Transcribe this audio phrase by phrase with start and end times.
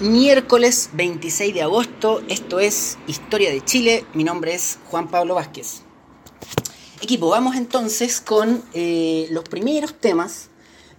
[0.00, 5.82] Miércoles 26 de agosto, esto es Historia de Chile, mi nombre es Juan Pablo Vázquez.
[7.02, 10.48] Equipo, vamos entonces con eh, los primeros temas,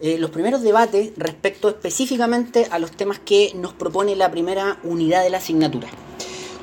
[0.02, 5.24] eh, los primeros debates respecto específicamente a los temas que nos propone la primera unidad
[5.24, 5.88] de la asignatura.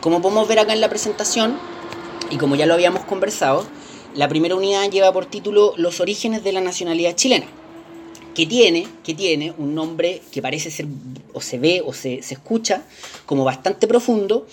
[0.00, 1.58] Como podemos ver acá en la presentación,
[2.30, 3.66] y como ya lo habíamos conversado,
[4.14, 7.57] la primera unidad lleva por título Los orígenes de la nacionalidad chilena
[8.38, 10.86] que tiene, que tiene un nombre que parece ser,
[11.32, 12.84] o se ve, o se, escucha
[13.26, 14.46] como bastante profundo,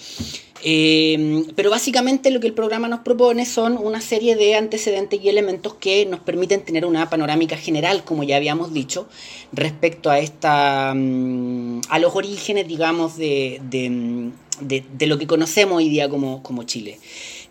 [0.63, 5.29] eh, pero básicamente lo que el programa nos propone son una serie de antecedentes y
[5.29, 9.07] elementos que nos permiten tener una panorámica general, como ya habíamos dicho,
[9.51, 16.09] respecto a esta mm, a los orígenes, digamos, de, de, lo que conocemos hoy día
[16.09, 16.97] como, como Chile.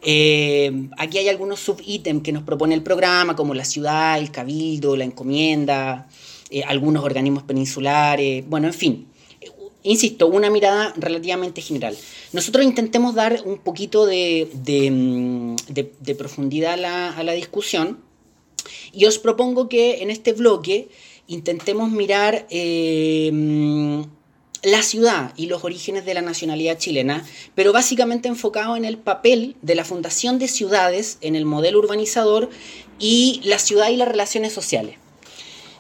[0.02, 4.96] Eh, aquí hay algunos subítems que nos propone el programa, como la ciudad, el cabildo,
[4.96, 6.08] la encomienda,
[6.54, 9.08] eh, algunos organismos peninsulares, bueno, en fin.
[9.82, 11.98] Insisto, una mirada relativamente general.
[12.32, 14.48] Nosotros intentemos dar un poquito de,
[14.88, 15.56] mm,
[16.16, 17.98] profundidad a la, discusión
[18.92, 20.90] y os propongo que en este bloque
[21.26, 24.02] intentemos mirar eh, mm,
[24.62, 29.56] la ciudad y los orígenes de la nacionalidad chilena, pero básicamente enfocado en el papel
[29.60, 32.48] de la fundación de ciudades en el modelo urbanizador
[33.00, 34.98] y la ciudad y las relaciones sociales.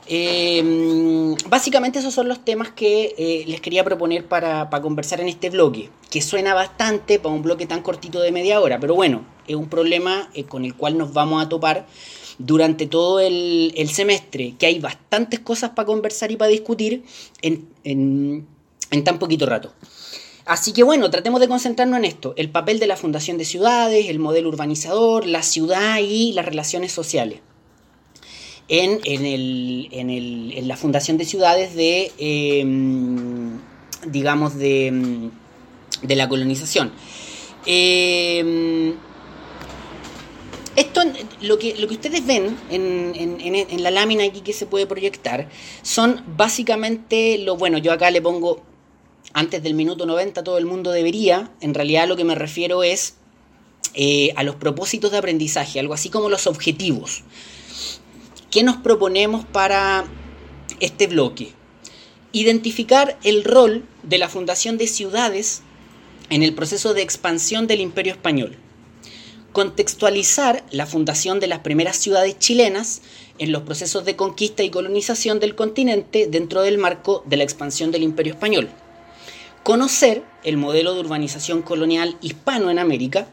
[0.06, 5.50] Em, básicamente esos son los temas que eh, les quería proponer para, conversar en este
[5.50, 9.56] bloque, que suena bastante para un bloque tan cortito de media hora, pero bueno, es
[9.56, 11.86] un problema eh, con el cual nos vamos a topar
[12.38, 17.04] durante todo el, semestre, que hay bastantes cosas para conversar y para discutir
[17.40, 18.46] en
[18.94, 19.72] en tan poquito rato.
[20.46, 24.08] Así que bueno, tratemos de concentrarnos en esto, el papel de la fundación de ciudades,
[24.08, 27.40] el modelo urbanizador, la ciudad y las relaciones sociales.
[28.68, 33.58] En, en, la fundación de ciudades de, em,
[34.06, 35.30] digamos, de,
[36.02, 36.90] de, la colonización.
[37.66, 38.94] Em,
[40.76, 41.02] esto,
[41.42, 45.48] lo que, lo que ustedes ven en, en, la lámina aquí que se puede proyectar,
[45.82, 47.78] son básicamente lo bueno.
[47.78, 48.62] Yo acá le pongo
[49.34, 53.14] antes del minuto 90 todo el mundo debería, en realidad lo que me refiero es
[53.94, 57.22] eh, a los propósitos de aprendizaje, algo así como los objetivos.
[58.54, 60.04] ¿Qué nos proponemos para
[60.78, 61.50] este bloque?
[62.30, 65.62] Identificar el rol de la fundación de ciudades
[66.30, 68.56] en el proceso de expansión del imperio español.
[69.50, 73.02] Contextualizar la fundación de las primeras ciudades chilenas
[73.38, 77.90] en los procesos de conquista y colonización del continente dentro del marco de la expansión
[77.90, 78.68] del imperio español
[79.64, 83.28] conocer el modelo de urbanización colonial hispano en América,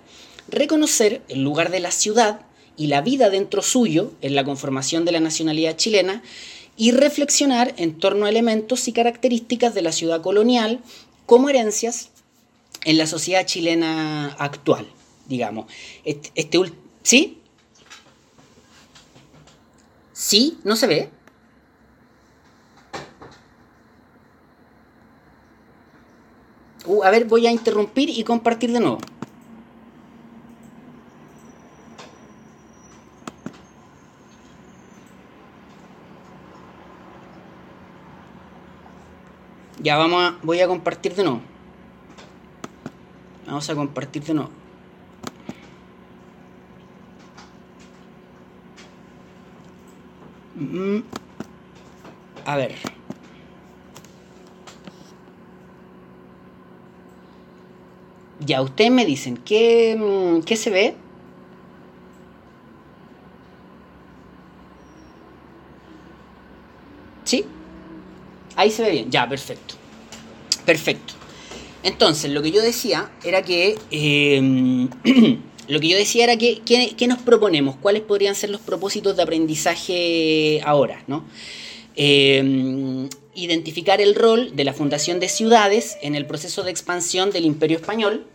[0.48, 2.46] reconocer el lugar de la ciudad
[2.82, 6.24] y la vida dentro suyo en la conformación de la nacionalidad chilena
[6.78, 10.80] y reflexionar en torno a elementos y características de la ciudad colonial
[11.28, 12.10] como herencias
[12.84, 14.88] en la sociedad chilena actual,
[15.28, 15.72] digamos.
[16.06, 16.60] Este, este
[17.04, 17.38] ¿Sí?
[20.12, 20.58] ¿Sí?
[20.64, 21.10] ¿No se ve?
[26.88, 28.98] Uh, a ver, voy a interrumpir y compartir de nuevo.
[39.82, 41.42] Ya vamos a, voy a compartir de nuevo.
[43.48, 44.52] Vamos a compartir de nuevo.
[50.56, 51.00] Mm,
[52.46, 52.76] a ver.
[58.46, 60.96] Ya, ustedes me dicen, ¿qué, mm, ¿qué se ve?
[67.24, 67.46] ¿Sí?
[68.56, 69.10] Ahí se ve bien.
[69.10, 69.71] Ya, perfecto.
[70.72, 71.16] Perfecto.
[71.84, 73.78] Entonces, lo que yo decía era que...
[73.92, 74.88] Em,
[75.68, 77.76] lo que yo decía era que, ¿qué, nos proponemos?
[77.76, 81.04] ¿Cuáles podrían ser los propósitos de aprendizaje ahora?
[81.08, 81.26] ¿no?
[81.98, 87.44] Em, identificar el rol de la fundación de ciudades en el proceso de expansión del
[87.44, 88.26] imperio español,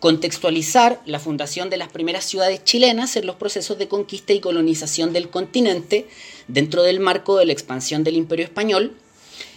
[0.00, 5.12] contextualizar la fundación de las primeras ciudades chilenas en los procesos de conquista y colonización
[5.12, 6.08] del continente
[6.48, 8.96] dentro del marco de la expansión del imperio español,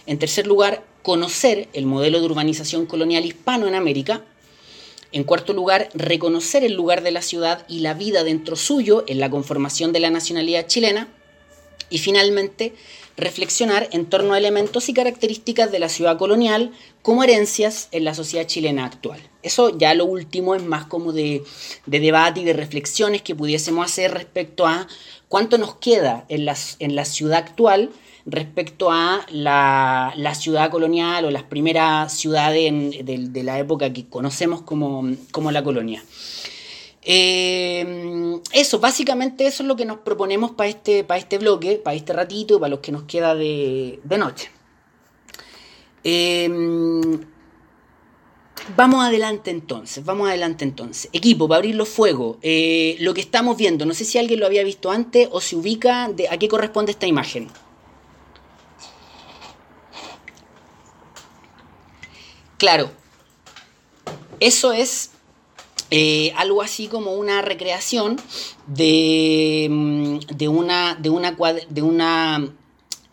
[0.06, 4.24] en tercer lugar, conocer el modelo de urbanización colonial hispano en América,
[5.12, 9.20] en cuarto lugar, reconocer el lugar de la ciudad y la vida dentro suyo en
[9.20, 11.08] la conformación de la nacionalidad chilena,
[11.90, 12.74] y finalmente,
[13.18, 16.72] reflexionar en torno a elementos y características de la ciudad colonial
[17.02, 19.20] como herencias en la sociedad chilena actual.
[19.42, 21.44] Eso ya lo último es más como de,
[21.84, 24.88] debate y de reflexiones que pudiésemos hacer respecto a
[25.28, 26.48] cuánto nos queda en,
[26.78, 27.90] en la ciudad actual
[28.26, 32.72] respecto a la, ciudad colonial o las primeras ciudades
[33.04, 35.02] de, la época que conocemos como,
[35.50, 36.02] la colonia.
[37.02, 42.12] Eh, eso, básicamente eso es lo que nos proponemos para este, este bloque, para este
[42.14, 44.50] ratito, para los que nos queda de, noche.
[46.02, 46.48] Eh,
[48.76, 51.10] Vamos adelante entonces, vamos adelante entonces.
[51.12, 54.46] Equipo, para abrir los fuegos, eh, lo que estamos viendo, no sé si alguien lo
[54.46, 57.48] había visto antes o se ubica de a qué corresponde esta imagen.
[62.64, 62.90] Claro,
[64.40, 65.10] eso es
[65.90, 68.16] eh, algo así como una recreación
[68.66, 71.36] de, mm, una, de, una,
[71.68, 72.48] de, una,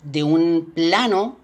[0.03, 1.35] de un plano,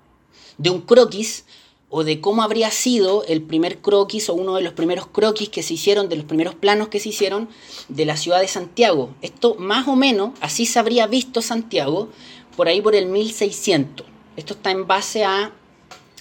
[0.57, 1.43] de un croquis
[1.89, 5.61] o de cómo habría sido el primer croquis o uno de los primeros croquis que
[5.61, 7.49] se hicieron, de los primeros planos que se hicieron
[7.89, 9.09] de la ciudad de Santiago.
[9.21, 12.07] Esto más o menos, así se habría visto Santiago
[12.55, 14.07] por ahí por el 1600.
[14.37, 15.51] Esto está en base a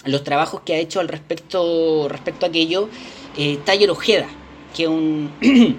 [0.07, 2.89] los trabajos que ha hecho al respecto, respecto a aquello
[3.37, 4.27] eh, Taller Ojeda,
[4.75, 4.85] que,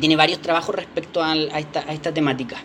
[0.00, 2.56] tiene varios trabajos respecto a, esta, temática.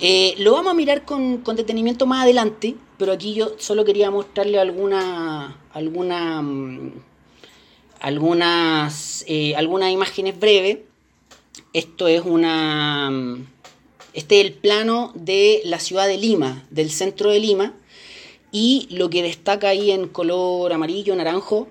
[0.00, 4.10] Eh, lo vamos a mirar con, con detenimiento más adelante, pero aquí yo solo quería
[4.10, 6.92] mostrarle alguna, alguna, mm,
[8.00, 10.78] algunas, eh, algunas imágenes breves.
[11.72, 13.46] Esto es una, mm,
[14.14, 17.74] este es el plano de la ciudad de Lima, del centro de Lima,
[18.50, 21.68] y lo que destaca ahí en color amarillo, naranjo,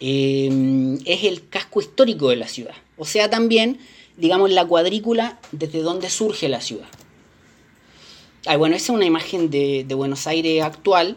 [0.00, 2.74] eh, es el casco histórico de la ciudad.
[2.96, 3.78] O sea, también,
[4.16, 6.88] digamos, la cuadrícula desde donde surge la ciudad
[8.58, 11.16] bueno, esa es una imagen de, Buenos Aires actual,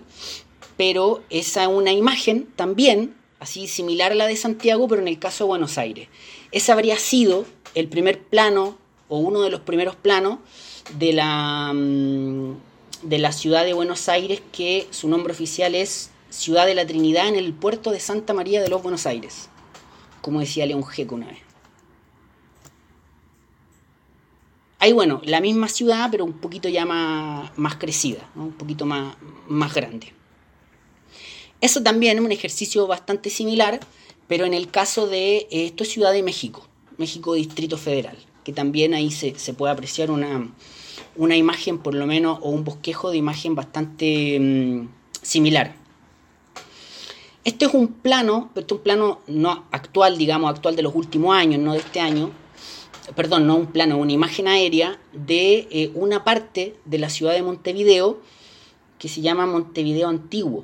[0.77, 5.19] pero esa es una imagen también, así similar a la de Santiago, pero en el
[5.19, 6.09] caso de Buenos Aires.
[6.51, 7.45] Ese habría sido
[7.75, 8.77] el primer plano,
[9.09, 10.39] o uno de los primeros planos,
[10.97, 12.55] de la, mm,
[13.03, 17.27] de la ciudad de Buenos Aires, que su nombre oficial es Ciudad de la Trinidad
[17.27, 19.49] en el puerto de Santa María de los Buenos Aires,
[20.21, 21.39] como decía León Geco una vez.
[24.79, 29.15] Ahí, bueno, la misma ciudad, pero un poquito ya más, más crecida, un poquito más,
[29.47, 30.11] más grande.
[31.61, 33.79] Eso también es un ejercicio bastante similar,
[34.27, 36.67] pero en el caso de eh, esto es Ciudad de México,
[36.97, 40.51] México Distrito Federal, que también ahí se, puede apreciar una,
[41.17, 44.87] imagen, por lo menos, o un bosquejo de imagen bastante mm,
[45.21, 45.75] similar.
[47.43, 51.35] Este es un plano, este es un plano no actual, digamos, actual de los últimos
[51.35, 52.31] años, no de este año,
[53.15, 57.43] perdón, no un plano, una imagen aérea de eh, una parte de la ciudad de
[57.43, 58.21] Montevideo
[58.97, 60.63] que se llama Montevideo Antiguo,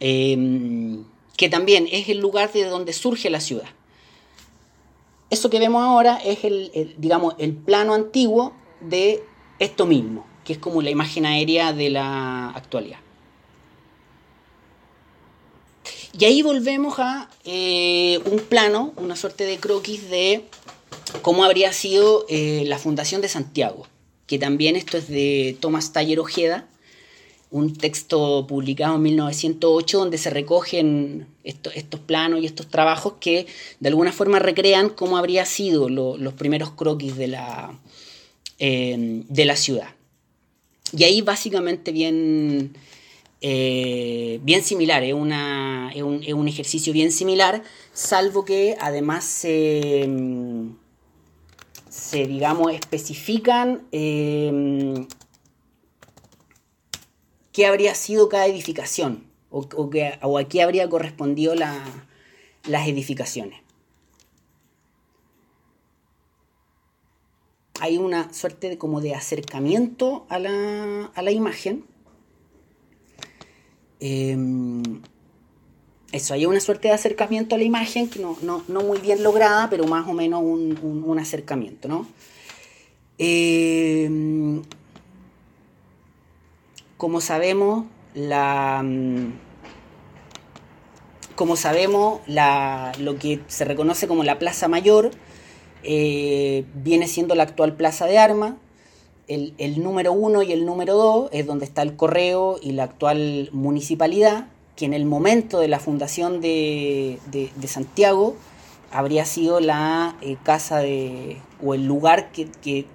[0.00, 1.04] em,
[1.36, 3.68] que también es el lugar de donde surge la ciudad.
[5.28, 8.54] Eso que vemos ahora es el, digamos, el plano antiguo
[8.88, 9.22] de
[9.58, 12.98] esto mismo, que es como la imagen aérea de la actualidad.
[16.16, 20.44] Y ahí volvemos a eh, un plano, una suerte de croquis de
[21.22, 23.88] cómo habría sido eh, la fundación de Santiago,
[24.26, 26.68] que también esto es de Tomás Taller Ojeda,
[27.50, 33.46] un texto publicado en 1908 donde se recogen estos planos y estos trabajos que
[33.78, 37.78] de alguna forma recrean cómo habría sido los primeros croquis de la,
[38.58, 39.88] eh, de la ciudad.
[40.96, 42.76] Y ahí básicamente bien,
[43.40, 50.08] eh, bien similar, es, una, es, un, ejercicio bien similar, salvo que además se
[51.94, 55.06] se, digamos, especifican eh,
[57.52, 59.68] qué habría sido cada edificación o,
[60.22, 63.63] o, a qué habría correspondido las edificaciones.
[67.84, 71.84] Hay una suerte de, como de acercamiento a la, a la imagen.
[74.00, 74.34] Eh,
[76.10, 79.84] eso, hay una suerte de acercamiento a la imagen, que no, muy bien lograda, pero
[79.86, 82.06] más o menos un, acercamiento, ¿no?
[83.18, 84.08] Eh,
[86.96, 88.82] como sabemos, la,
[91.34, 92.22] como sabemos,
[92.98, 95.10] lo que se reconoce como la Plaza Mayor
[95.84, 98.54] eh, viene siendo la actual Plaza de Armas.
[99.28, 102.84] El, el número uno y el número dos es donde está el correo y la
[102.84, 107.18] actual municipalidad que en el momento de la fundación de,
[107.66, 108.34] Santiago
[108.90, 112.86] habría sido la eh, casa de, o el lugar que,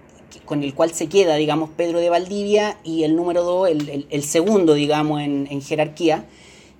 [0.46, 4.74] con el cual se queda, digamos, Pedro de Valdivia, y el número dos, el, segundo,
[4.74, 6.26] digamos, en, jerarquía,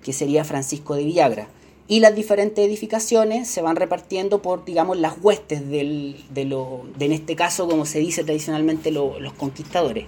[0.02, 1.48] que sería Francisco de Villagra.
[1.90, 7.06] Y las diferentes edificaciones se van repartiendo por, digamos, las huestes del, de, lo, de,
[7.06, 10.06] en este caso, como se dice tradicionalmente, los conquistadores.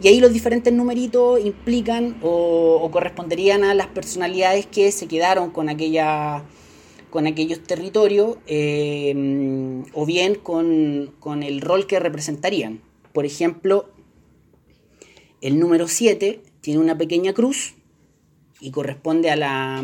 [0.00, 5.68] Y ahí los diferentes numeritos implican o, corresponderían a las personalidades que se quedaron con
[5.68, 6.44] aquella
[7.10, 12.80] con aquellos territorios eh, o bien con, con, el rol que representarían.
[13.12, 13.88] Por ejemplo,
[15.40, 17.74] el número 7 tiene una pequeña cruz
[18.60, 19.82] y corresponde a la,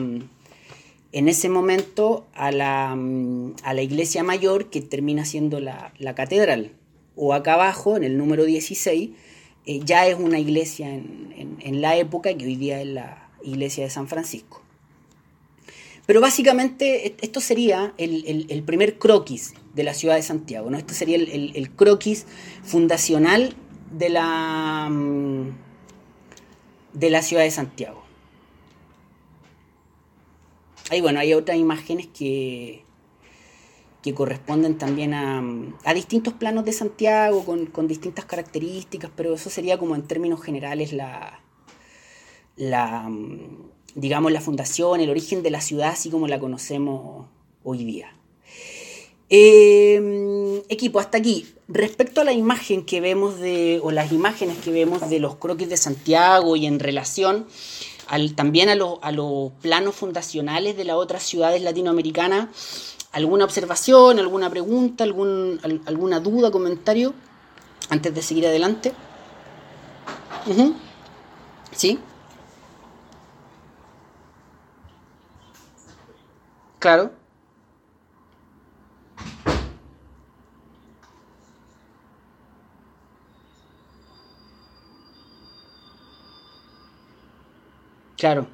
[1.12, 6.72] en ese momento a la, a la iglesia mayor que termina siendo la, catedral.
[7.14, 9.10] O acá abajo, en el número 16,
[9.66, 13.90] eh, ya es una iglesia en, la época que hoy día es la iglesia de
[13.90, 14.62] San Francisco.
[16.06, 20.78] Pero básicamente esto sería el, primer croquis de la ciudad de Santiago, ¿no?
[20.78, 22.26] Esto sería el, croquis
[22.64, 23.54] fundacional
[23.92, 24.90] de la,
[26.94, 28.01] de la ciudad de Santiago.
[30.90, 32.84] Ahí bueno, hay otras imágenes que,
[34.02, 39.94] que corresponden también a, distintos planos de Santiago con, distintas características, pero eso sería como
[39.94, 41.40] en términos generales la,
[42.56, 43.08] la,
[43.94, 47.26] digamos, la fundación, el origen de la ciudad así como la conocemos
[47.62, 48.12] hoy día.
[49.34, 51.46] Em, equipo, hasta aquí.
[51.66, 55.70] Respecto a la imagen que vemos de, o las imágenes que vemos de los croquis
[55.70, 57.46] de Santiago y en relación
[58.34, 62.96] también a, los planos fundacionales de las otras ciudades latinoamericanas.
[63.12, 67.14] ¿Alguna observación, alguna pregunta, algún, alguna duda, comentario
[67.90, 68.92] antes de seguir adelante?
[71.72, 71.98] ¿Sí?
[76.78, 77.21] Claro.
[88.22, 88.46] Claro.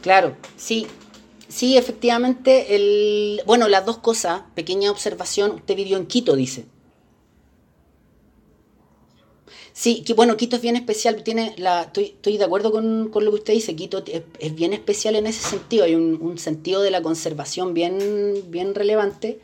[0.00, 0.86] Claro, sí,
[1.48, 6.66] sí, efectivamente, el, bueno, las dos cosas, pequeña observación, usted vivió en Quito, dice.
[9.72, 13.24] Sí, que bueno, Quito es bien especial, tiene la, estoy, estoy de acuerdo con, con,
[13.24, 16.90] lo que usted dice, Quito es, bien especial en ese sentido, hay un, sentido de
[16.90, 17.98] la conservación bien,
[18.48, 19.38] bien relevante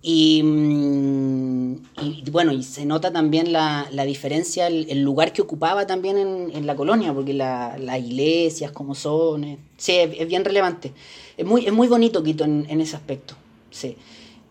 [0.00, 1.72] y, mm,
[2.02, 6.50] y, bueno, y se nota también la, la diferencia, el, lugar que ocupaba también en,
[6.54, 10.92] en la colonia, porque las iglesias como son, eh, sí, es, bien relevante.
[11.36, 13.34] Es muy, es muy bonito Quito en, en ese aspecto,
[13.70, 13.96] sí.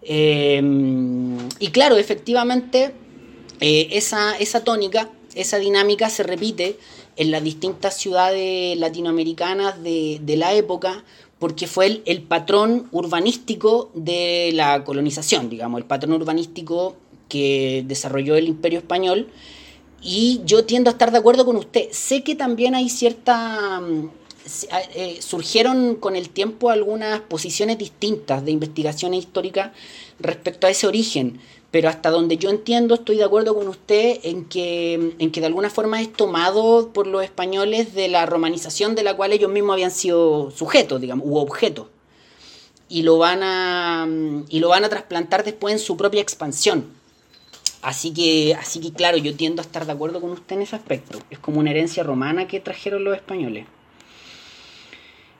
[0.02, 0.62] Eh,
[1.60, 2.94] y claro, efectivamente
[3.60, 6.78] eh, esa, esa tónica, esa dinámica se repite
[7.16, 11.04] en las distintas ciudades latinoamericanas de, la época,
[11.40, 16.96] porque fue el, patrón urbanístico de la colonización, digamos, el patrón urbanístico
[17.28, 19.28] que desarrolló el imperio español.
[20.02, 21.88] Y yo tiendo a estar de acuerdo con usted.
[21.92, 23.82] Sé que también hay cierta...
[23.82, 24.10] Mm,
[24.96, 29.74] eh, surgieron con el tiempo algunas posiciones distintas de investigación histórica
[30.20, 34.46] respecto a ese origen pero hasta donde yo entiendo estoy de acuerdo con usted en
[34.46, 39.04] que, en que de alguna forma es tomado por los españoles de la romanización de
[39.04, 41.88] la cual ellos mismos habían sido sujetos, digamos, u objetos.
[42.90, 44.08] Y lo van a,
[44.48, 46.86] y lo van a trasplantar después en su propia expansión.
[47.82, 50.78] Así que, así que claro, yo tiendo a estar de acuerdo con usted en ese
[50.78, 51.20] aspecto.
[51.30, 53.66] Es como una herencia romana que trajeron los españoles.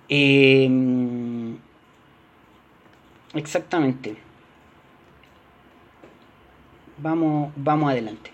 [0.10, 0.70] Eh,
[3.34, 4.27] exactamente
[6.98, 8.32] vamos, vamos adelante.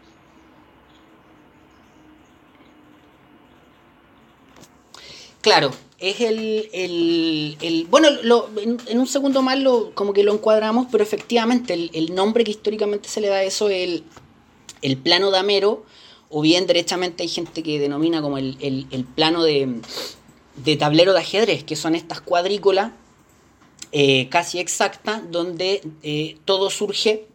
[5.42, 8.08] Claro, es el, el, bueno,
[8.88, 13.10] en, un segundo más lo, como que lo encuadramos, pero efectivamente el, nombre que históricamente
[13.10, 14.04] se le da a eso es
[14.82, 15.86] el, plano de Amero,
[16.30, 19.82] o bien derechamente hay gente que denomina como el, plano de,
[20.80, 22.94] tablero de ajedrez, que son estas cuadrículas
[23.92, 27.28] eh, casi exactas, donde eh, todo surge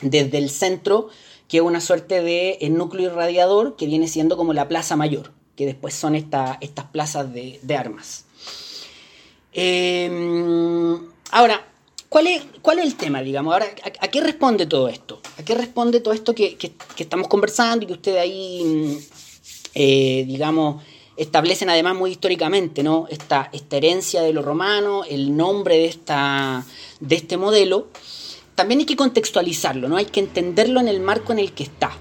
[0.00, 1.08] desde el centro,
[1.48, 5.66] que es una suerte de núcleo irradiador que viene siendo como la plaza mayor, que
[5.66, 6.58] después son estas
[6.92, 8.24] plazas de, armas.
[9.52, 10.98] Em,
[11.30, 11.66] ahora,
[12.08, 13.54] ¿cuál es, ¿cuál es el tema, digamos?
[13.54, 13.66] Ahora,
[14.00, 15.20] ¿a, qué responde todo esto?
[15.38, 16.56] ¿A qué responde todo esto que,
[16.98, 18.98] estamos conversando y que ustedes ahí,
[19.74, 20.82] eh, digamos,
[21.16, 23.06] establecen además muy históricamente, ¿no?
[23.08, 26.66] Esta, esta herencia de lo romano, el nombre de, esta,
[27.00, 27.88] de este modelo
[28.56, 29.96] también hay que contextualizarlo, ¿no?
[29.96, 31.96] Hay que entenderlo en el marco en el que está.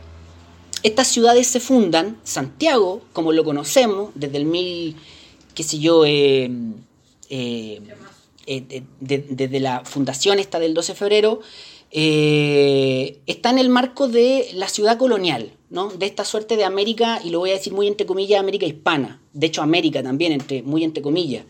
[0.81, 4.95] Estas ciudades se fundan, Santiago, como lo conocemos, desde el mil,
[5.53, 6.49] qué sé yo, eh,
[7.29, 7.81] eh,
[8.47, 11.41] eh, desde la fundación esta del 12 de febrero,
[11.91, 15.89] está en el marco de la ciudad colonial, ¿no?
[15.89, 19.21] de esta suerte de América, y lo voy a decir muy entre comillas, América hispana,
[19.33, 21.45] de hecho América también, entre, muy entre comillas.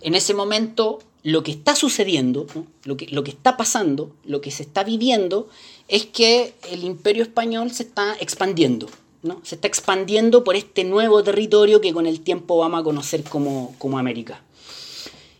[0.00, 2.46] En ese momento lo que está sucediendo,
[2.84, 5.48] lo, que, lo que está pasando, lo que se está viviendo,
[5.88, 8.88] es que el imperio español se está expandiendo.
[9.22, 9.40] ¿no?
[9.42, 13.74] Se está expandiendo por este nuevo territorio que con el tiempo vamos a conocer como,
[13.78, 14.42] como América.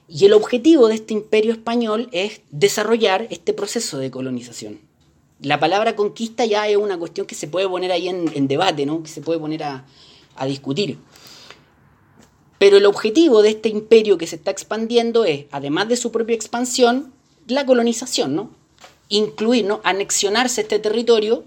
[0.08, 4.78] Y el objetivo de este imperio español es desarrollar este proceso de colonización.
[5.40, 9.02] La palabra conquista ya es una cuestión que se puede poner ahí en, debate, ¿no?
[9.02, 9.84] que se puede poner a,
[10.46, 10.98] discutir.
[12.58, 16.34] Pero el objetivo de este imperio que se está expandiendo es, además de su propia
[16.34, 17.12] expansión,
[17.46, 18.50] la colonización, ¿no?
[19.08, 19.80] incluir, ¿no?
[19.84, 21.44] anexionarse este territorio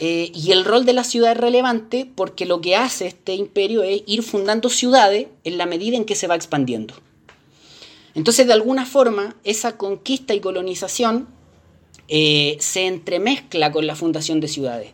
[0.00, 3.82] eh, y el rol de la ciudad es relevante porque lo que hace este imperio
[3.82, 6.94] es ir fundando ciudades en la medida en que se va expandiendo.
[8.14, 11.28] Entonces, de alguna forma, esa conquista y colonización
[12.08, 14.92] eh, se entremezcla con la fundación de ciudades.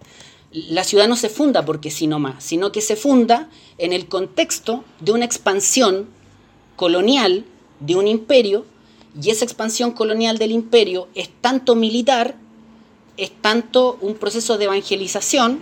[0.54, 4.84] La ciudad no se funda porque sí más, sino que se funda en el contexto
[5.00, 6.06] de una expansión
[6.76, 7.44] colonial
[7.80, 8.64] de un imperio,
[9.20, 12.36] y esa expansión colonial del imperio es tanto militar,
[13.16, 15.58] es tanto un proceso de evangelización,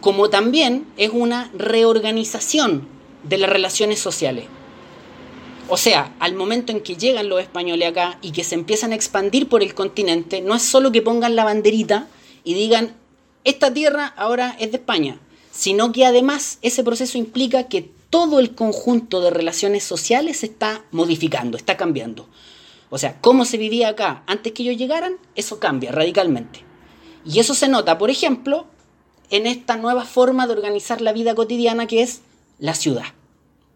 [0.00, 2.88] como también es una reorganización
[3.22, 4.46] de las relaciones sociales.
[5.68, 8.94] O sea, al momento en que llegan los españoles acá y que se empiezan a
[8.94, 12.08] expandir por el continente, no es solo que pongan la banderita
[12.42, 12.94] y digan,
[13.44, 15.20] esta tierra ahora es de España,
[15.50, 20.84] sino que además ese proceso implica que todo el conjunto de relaciones sociales se está
[20.90, 22.28] modificando, está cambiando.
[22.90, 26.64] O sea, cómo se vivía acá antes que ellos llegaran, eso cambia radicalmente.
[27.24, 28.66] Y eso se nota, por ejemplo,
[29.30, 32.20] en esta nueva forma de organizar la vida cotidiana que es
[32.58, 33.06] la ciudad,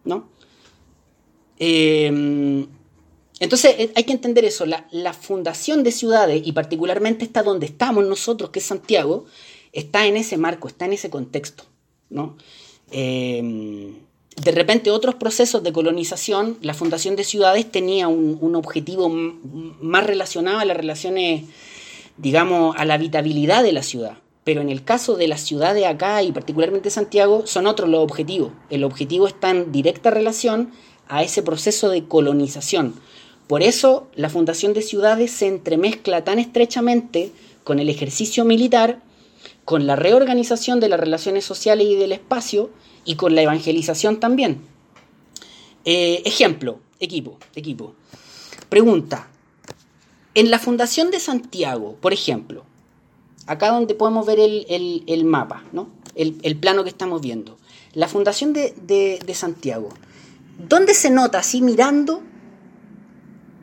[0.04, 0.28] ¿no?
[1.58, 2.68] Em,
[3.40, 8.04] entonces eh, hay que entender eso, la, fundación de ciudades y particularmente está donde estamos
[8.04, 9.26] nosotros, que es Santiago,
[9.78, 11.64] está en ese marco, está en ese contexto.
[12.10, 12.36] ¿no?
[12.90, 13.94] Em,
[14.36, 20.06] de repente otros procesos de colonización, la fundación de ciudades tenía un, un objetivo más
[20.06, 21.44] relacionado a las relaciones,
[22.16, 24.18] digamos, a la habitabilidad de la ciudad.
[24.44, 28.52] Pero en el caso de las ciudades acá y particularmente Santiago, son otros los objetivos.
[28.70, 30.70] El objetivo está en directa relación
[31.08, 32.94] a ese proceso de colonización.
[33.46, 37.32] Por eso la fundación de ciudades se entremezcla tan estrechamente
[37.64, 39.00] con el ejercicio militar,
[39.68, 42.70] con la reorganización de las relaciones sociales y del espacio
[43.04, 44.62] y con la evangelización también.
[45.84, 47.92] Eh, ejemplo, equipo, equipo.
[48.70, 49.28] Pregunta,
[50.32, 52.64] en la fundación de Santiago, por ejemplo,
[53.46, 55.90] acá donde podemos ver el, mapa, ¿no?
[56.14, 57.58] El, plano que estamos viendo,
[57.92, 59.90] la fundación de, de Santiago,
[60.66, 62.22] ¿Dónde se nota así mirando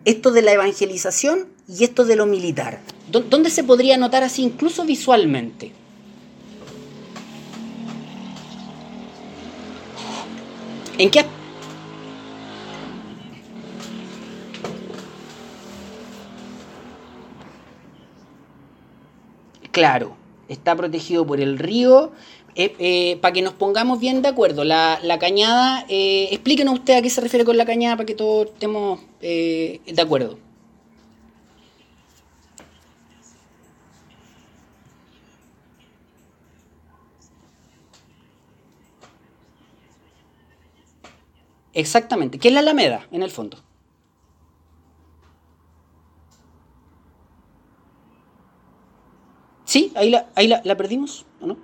[0.05, 2.79] esto de la evangelización y esto de lo militar?
[3.09, 5.73] ¿Dónde se podría notar así incluso visualmente?
[10.97, 11.25] ¿En qué?
[19.71, 20.15] Claro,
[20.47, 22.13] está protegido por el río,
[22.55, 27.01] eh, eh, para que nos pongamos bien de acuerdo, la, cañada, eh, explíquenos usted a
[27.01, 30.44] qué se refiere con la cañada para que todos estemos de acuerdo.
[41.75, 43.59] Exactamente, ¿qué es la Alameda en el fondo?
[49.65, 49.91] ¿Sí?
[49.95, 51.57] ¿Ahí la, ahí la, perdimos o no?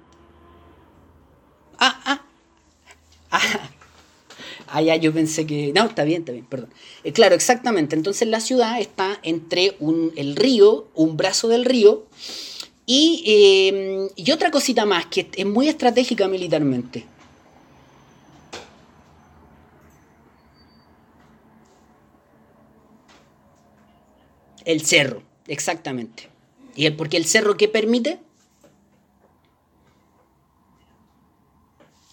[1.79, 2.21] ah, ah,
[3.31, 3.69] ah.
[4.73, 5.73] Ah, ya, yo pensé que...
[5.73, 6.69] No, está bien, está bien, perdón.
[7.03, 7.93] Eh, claro, exactamente.
[7.93, 12.05] Entonces la ciudad está entre un, el río, un brazo del río,
[12.85, 17.05] y, em, y otra cosita más, que es muy estratégica militarmente.
[24.65, 26.29] El cerro, exactamente.
[26.75, 28.19] ¿Y el, porque el cerro qué permite?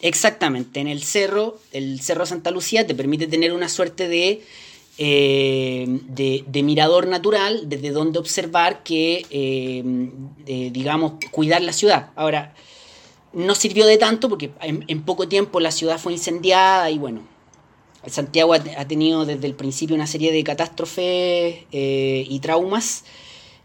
[0.01, 4.43] Exactamente, en el cerro, el cerro Santa Lucía te permite tener una suerte
[4.97, 12.11] eh, de, de, mirador natural desde donde observar que, eh, digamos, cuidar la ciudad.
[12.15, 12.55] Ahora,
[13.33, 17.23] no sirvió de tanto porque en, poco tiempo la ciudad fue incendiada y bueno,
[18.07, 23.05] Santiago ha, tenido desde el principio una serie de catástrofes eh, y traumas.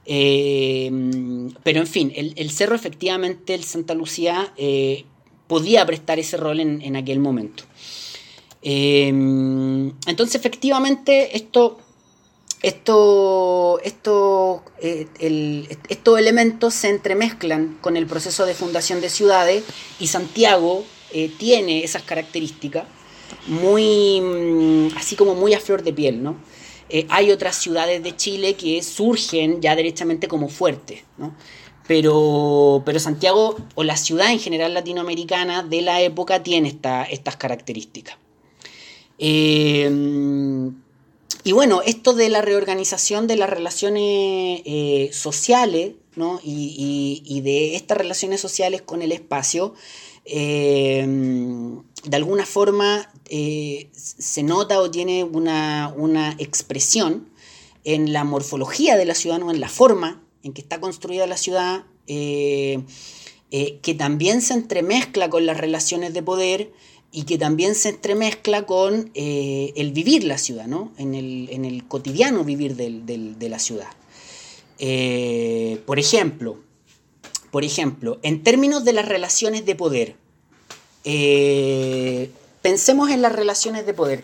[0.06, 4.54] pero en fin, el, cerro efectivamente, el Santa Lucía,
[5.48, 7.64] podía prestar ese rol en, aquel momento.
[8.62, 11.78] Entonces, efectivamente, esto
[12.64, 19.66] esto, esto, eh, estos elementos se entremezclan con el proceso de fundación de ciudades
[20.00, 22.86] y Santiago eh, tiene esas características
[23.48, 26.38] muy, mm, así como muy a flor de piel, ¿no?
[26.90, 31.36] Eh, hay otras ciudades de Chile que surgen ya derechamente como fuertes, ¿no?
[31.88, 36.78] Pero, pero Santiago, o la ciudad en general latinoamericana de la época, tiene
[37.10, 38.16] estas características.
[39.18, 39.90] Eh,
[41.44, 46.40] y bueno, esto de la reorganización de las relaciones eh, sociales ¿no?
[46.44, 49.74] y, de estas relaciones sociales con el espacio,
[50.26, 57.30] de alguna forma eh, se nota o tiene una, expresión
[57.84, 59.52] en la morfología de la ciudad, ¿no?
[59.52, 62.84] en la forma en que está construida la ciudad, que
[63.98, 66.72] también se entremezcla con las relaciones de poder
[67.12, 70.92] y que también se entremezcla con eh, el vivir la ciudad, ¿no?
[70.98, 73.90] en, el, cotidiano vivir de la ciudad.
[74.80, 76.58] Eh, por ejemplo,
[77.52, 80.16] por ejemplo, en términos de las relaciones de poder,
[81.04, 82.32] eh,
[82.64, 84.24] pensemos en las relaciones de poder.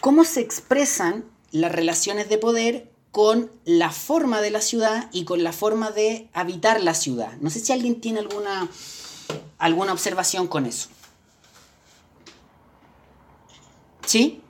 [0.00, 5.42] ¿Cómo se expresan las relaciones de poder con la forma de la ciudad y con
[5.42, 7.32] la forma de habitar la ciudad?
[7.40, 8.68] No sé si alguien tiene alguna,
[9.58, 10.88] alguna observación con eso.
[14.06, 14.42] ¿Sí?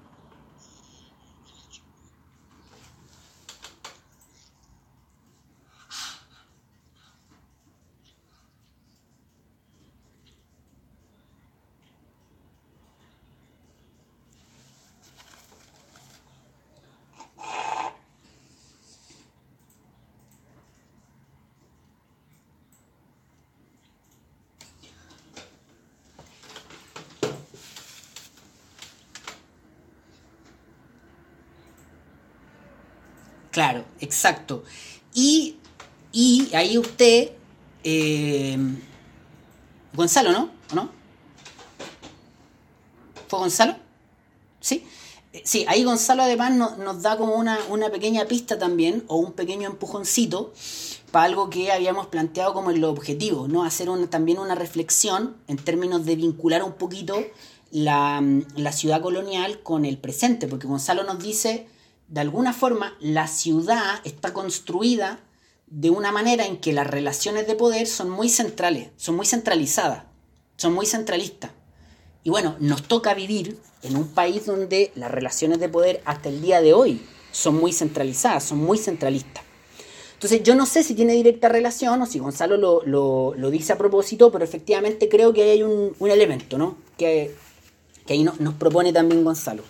[33.58, 34.62] Claro, exacto.
[35.12, 35.56] Y,
[36.54, 37.32] ahí usted,
[37.82, 38.56] eh,
[39.92, 40.50] Gonzalo, ¿no?
[40.70, 40.90] ¿O no?
[43.26, 43.74] ¿Fue Gonzalo?
[44.60, 44.86] ¿Sí?
[45.32, 47.58] Eh, sí, ahí Gonzalo además nos, da como una,
[47.90, 50.52] pequeña pista también, o un pequeño empujoncito,
[51.10, 53.64] para algo que habíamos planteado como el objetivo, ¿no?
[53.64, 57.18] Hacer también una reflexión en términos de vincular un poquito
[57.72, 58.22] la,
[58.54, 61.66] la ciudad colonial con el presente, porque Gonzalo nos dice
[62.08, 65.20] de alguna forma la ciudad está construida
[65.66, 70.04] de una manera en que las relaciones de poder son muy centrales, son muy centralizadas,
[70.56, 71.50] son muy centralistas.
[72.24, 76.40] Y bueno, nos toca vivir en un país donde las relaciones de poder hasta el
[76.40, 79.44] día de hoy son muy centralizadas, son muy centralistas.
[80.14, 84.32] Entonces yo no sé si tiene directa relación o si Gonzalo lo, dice a propósito,
[84.32, 86.76] pero efectivamente creo que hay un, elemento, ¿no?
[86.96, 87.34] Que,
[88.08, 89.62] ahí nos propone también Gonzalo.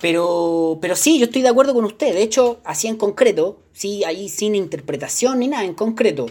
[0.00, 2.14] Pero, pero sí, yo estoy de acuerdo con usted.
[2.14, 6.26] De hecho, así en concreto, sí, ahí sin interpretación ni nada, en concreto.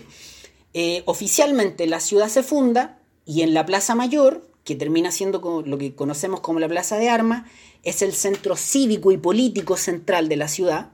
[0.74, 5.78] Eh, oficialmente la ciudad se funda y en la Plaza Mayor, que termina siendo lo
[5.78, 7.50] que conocemos como la Plaza de Armas,
[7.84, 10.92] es el centro cívico y político central de la ciudad.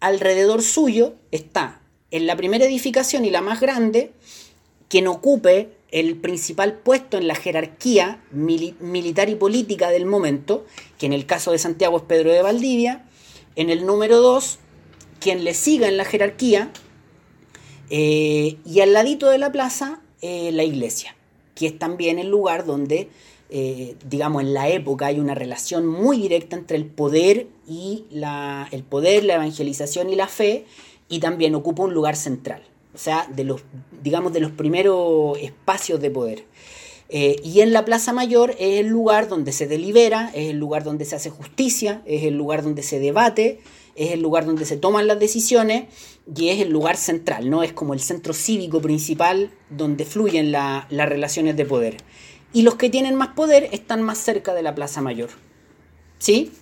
[0.00, 4.12] Alrededor suyo está en la primera edificación y la más grande,
[4.88, 10.64] quien ocupe el principal puesto en la jerarquía militar y política del momento,
[10.98, 13.04] que en el caso de Santiago es Pedro de Valdivia.
[13.56, 14.58] En el número 2,
[15.20, 16.72] quien le siga en la jerarquía.
[17.90, 21.14] Eh, y al ladito de la plaza, eh, la iglesia,
[21.54, 23.10] que es también el lugar donde,
[23.50, 28.66] eh, digamos, en la época hay una relación muy directa entre el poder y la,
[28.70, 30.64] el poder, la evangelización y la fe,
[31.10, 32.62] y también ocupa un lugar central
[32.94, 33.62] o sea, de los,
[34.02, 36.44] digamos, de los primeros espacios de poder.
[37.08, 40.82] Eh, y en la Plaza Mayor es el lugar donde se delibera, es el lugar
[40.82, 43.60] donde se hace justicia, es el lugar donde se debate,
[43.94, 45.84] es el lugar donde se toman las decisiones
[46.34, 47.62] y es el lugar central, ¿no?
[47.62, 51.96] Es como el centro cívico principal donde fluyen las relaciones de poder.
[52.54, 55.30] Y los que tienen más poder están más cerca de la Plaza Mayor.
[56.18, 56.52] ¿Sí?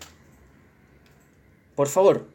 [1.77, 2.27] Por favor.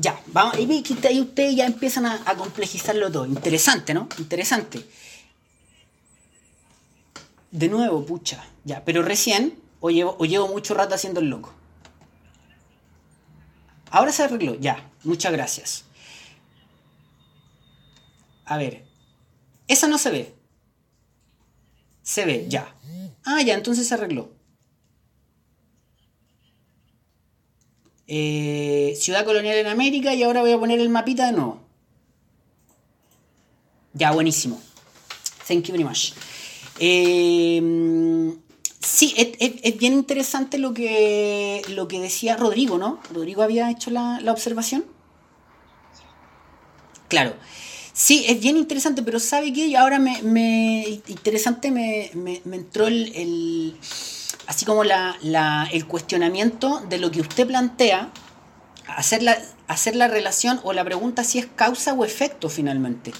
[0.00, 0.62] Ya, vamos, y
[1.06, 3.26] ahí ustedes ya empiezan a, complejizarlo todo.
[3.26, 4.08] Interesante, ¿no?
[4.18, 4.82] Interesante.
[7.50, 8.42] De nuevo, pucha.
[8.64, 11.52] Ya, pero recién, o llevo, o llevo mucho rato haciendo el loco.
[13.90, 14.90] Ahora se arregló, ya.
[15.04, 15.84] Muchas gracias.
[18.46, 18.86] A ver.
[19.68, 20.34] Esa no se ve.
[22.02, 22.74] Se ve, ya.
[23.24, 24.32] Ah, ya, entonces se arregló.
[28.12, 31.60] Eh, ciudad colonial en América y ahora voy a poner el mapita de nuevo.
[33.92, 34.60] Ya, buenísimo.
[35.46, 36.12] Thank you very much.
[36.80, 37.62] Eh,
[38.80, 42.98] sí, es, bien interesante lo que, lo que decía Rodrigo, ¿no?
[43.14, 44.84] Rodrigo había hecho la, observación.
[47.06, 47.34] Claro.
[48.02, 49.76] Sí, es bien interesante, pero ¿sabe qué?
[49.76, 52.10] Ahora me, interesante me,
[52.50, 53.76] entró el,
[54.46, 58.08] así como la, el cuestionamiento de lo que usted plantea,
[58.86, 59.36] hacer la,
[59.68, 63.12] hacer la relación o la pregunta si es causa o efecto finalmente.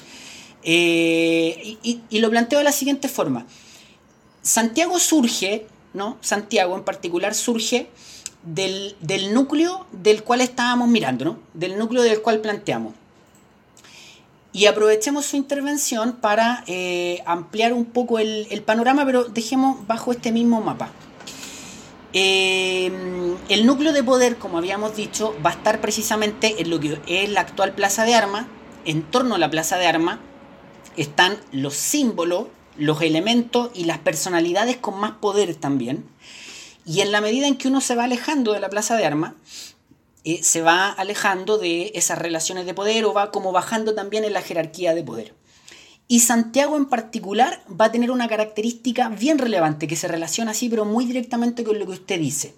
[0.62, 3.46] Eh, y, lo planteo de la siguiente forma.
[4.40, 6.16] Santiago surge, ¿no?
[6.22, 7.90] Santiago en particular surge
[8.44, 8.96] del,
[9.34, 11.38] núcleo del cual estábamos mirando, ¿no?
[11.52, 12.94] Del núcleo del cual planteamos.
[14.52, 20.32] Y aprovechemos su intervención para eh, ampliar un poco el, panorama, pero dejemos bajo este
[20.32, 20.90] mismo mapa.
[22.12, 22.90] Eh,
[23.48, 27.30] el núcleo de poder, como habíamos dicho, va a estar precisamente en lo que es
[27.30, 28.46] la actual Plaza de Armas,
[28.84, 30.18] en torno a la Plaza de Armas,
[30.96, 36.04] están los símbolos, los elementos y las personalidades con más poder también.
[36.84, 39.34] Y en la medida en que uno se va alejando de la plaza de armas,
[40.24, 44.34] eh, se va alejando de esas relaciones de poder o va como bajando también en
[44.34, 45.34] la jerarquía de poder.
[46.08, 50.68] Y Santiago en particular va a tener una característica bien relevante que se relaciona así,
[50.68, 52.54] pero muy directamente con lo que usted dice.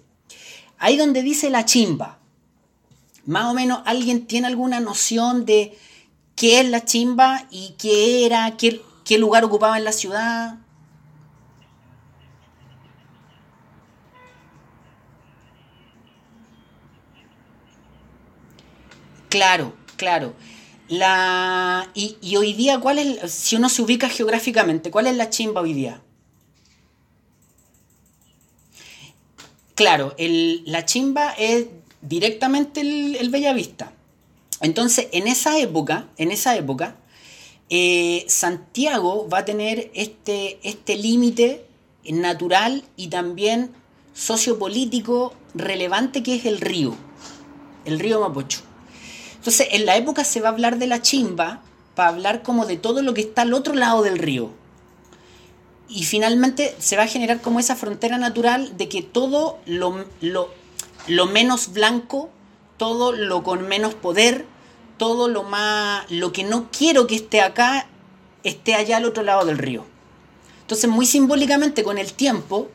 [0.77, 2.19] Ahí donde dice la chimba,
[3.25, 5.77] más o menos alguien tiene alguna noción de
[6.35, 10.57] qué es la chimba y qué era, qué, qué lugar ocupaba en la ciudad.
[19.33, 20.35] Claro, claro.
[20.89, 25.61] La, y, hoy día, ¿cuál es, si uno se ubica geográficamente, cuál es la chimba
[25.61, 26.03] hoy día?
[29.73, 31.65] Claro, la chimba es
[32.03, 33.91] directamente el, el Bellavista.
[34.61, 36.97] Entonces, en esa época, en esa época,
[37.71, 41.65] eh, Santiago va a tener este, este límite
[42.07, 43.71] natural y también
[44.13, 46.95] sociopolítico relevante que es el río,
[47.85, 48.61] el río Mapocho.
[49.43, 51.59] Entonces, en la época se va a hablar de la chimba
[51.95, 54.51] para hablar como de todo lo que está al otro lado del río.
[55.89, 61.25] Y finalmente se va a generar como esa frontera natural de que todo lo, lo
[61.25, 62.29] menos blanco,
[62.77, 64.45] todo lo con menos poder,
[64.97, 67.87] todo lo más, lo que no quiero que esté acá,
[68.45, 69.83] esté allá al otro lado del río.
[70.61, 72.69] Entonces, muy simbólicamente, con el tiempo,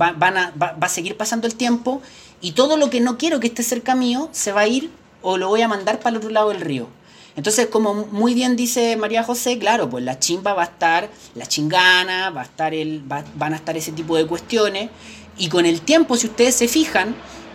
[0.00, 2.00] va, va, a seguir pasando el tiempo
[2.40, 4.90] y todo lo que no quiero que esté cerca mío se va a ir
[5.22, 6.88] o lo voy a mandar para el otro lado del río.
[7.36, 11.46] Entonces, como muy bien dice María José, claro, pues la chimba va a estar, la
[11.46, 14.90] chingana, va a estar el, van a estar ese tipo de cuestiones.
[15.36, 17.14] Y con el tiempo, si ustedes se fijan,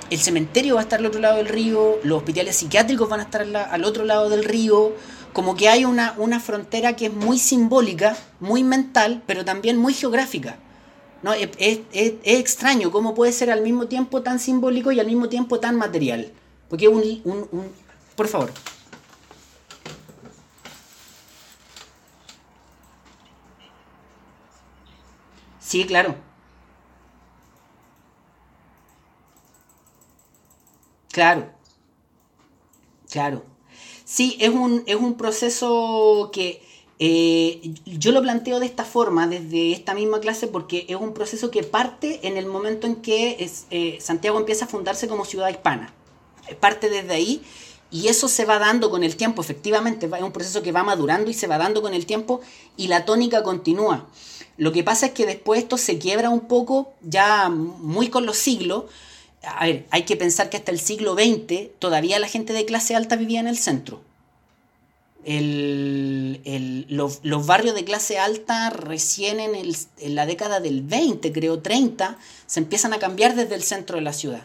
[0.10, 3.24] el cementerio va a estar al otro lado del río, los hospitales psiquiátricos van a
[3.24, 4.94] estar al otro lado del río,
[5.34, 9.94] como que hay una, una frontera que es muy simbólica, muy mental, pero también muy
[9.94, 10.60] geográfica.
[11.24, 11.34] ¿no?
[11.34, 15.78] Es, extraño cómo puede ser al mismo tiempo tan simbólico y al mismo tiempo tan
[15.78, 16.32] material.
[16.74, 17.72] Porque un, un, un...
[18.16, 18.52] Por favor.
[25.60, 26.16] Sí, claro.
[31.12, 31.52] Claro,
[33.12, 33.44] claro.
[34.04, 36.64] Sí, es un, es un proceso que
[36.98, 41.52] eh, yo lo planteo de esta forma, desde esta misma clase, porque es un proceso
[41.52, 45.94] que parte en el momento en que eh, Santiago empieza a fundarse como ciudad hispana.
[46.60, 47.42] Parte desde ahí
[47.94, 51.30] y eso se va dando con el tiempo, efectivamente, es un proceso que va madurando
[51.30, 52.42] y se va dando con el tiempo
[52.76, 54.08] y la tónica continúa.
[54.58, 58.38] Lo que pasa es que después esto se quiebra un poco, ya muy con los
[58.38, 58.86] siglos,
[59.44, 62.96] a ver, hay que pensar que hasta el siglo XX todavía la gente de clase
[62.96, 64.02] alta vivía en el centro.
[65.26, 72.94] los, barrios de clase alta recién en, la década del 20, creo 30, se empiezan
[72.94, 74.42] a cambiar desde el centro de la ciudad.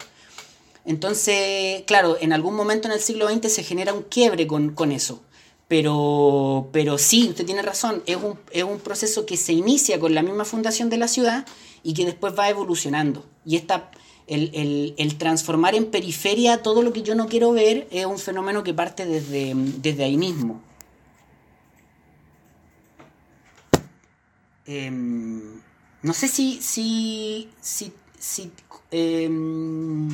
[0.89, 5.23] Entonces, claro, en algún momento en el siglo XX se genera un quiebre con, eso.
[5.69, 10.15] Pero, pero sí, usted tiene razón, es un, es un proceso que se inicia con
[10.15, 11.47] la misma fundación de la ciudad
[11.83, 13.27] y que después va evolucionando.
[13.45, 13.91] Y esta
[14.27, 18.73] el, transformar en periferia todo lo que yo no quiero ver es un fenómeno que
[18.73, 20.63] parte desde, desde ahí mismo.
[24.65, 25.61] Em,
[26.01, 28.51] no sé si, si, si, si
[28.91, 30.09] em,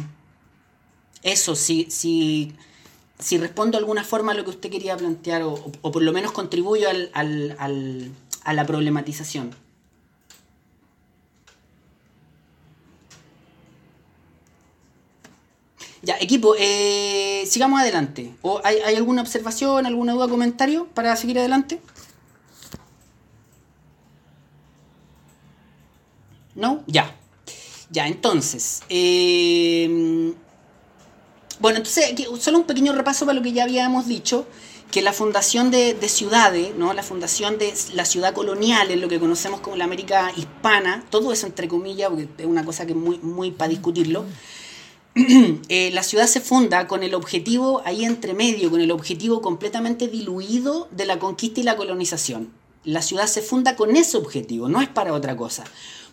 [1.24, 6.02] eso, si, si, respondo de alguna forma a lo que usted quería plantear, o, por
[6.02, 7.56] lo menos contribuyo al,
[8.44, 9.56] a la problematización.
[16.02, 18.34] Ya, equipo, eh, sigamos adelante.
[18.42, 21.80] ¿O hay, hay, alguna observación, alguna duda, comentario para seguir adelante?
[26.54, 26.84] ¿No?
[26.86, 27.16] Ya.
[27.90, 28.82] Ya, entonces.
[28.90, 30.34] Eh,
[31.60, 34.46] bueno, entonces, solo un pequeño repaso para lo que ya habíamos dicho,
[34.90, 36.92] que la fundación de, de, ciudades, ¿no?
[36.92, 41.32] la fundación de la ciudad colonial, en lo que conocemos como la América hispana, todo
[41.32, 44.24] eso entre comillas, porque es una cosa que es muy, muy para discutirlo,
[45.68, 50.08] eh, la ciudad se funda con el objetivo ahí entre medio, con el objetivo completamente
[50.08, 52.52] diluido de la conquista y la colonización.
[52.84, 55.64] La ciudad se funda con ese objetivo, no es para otra cosa.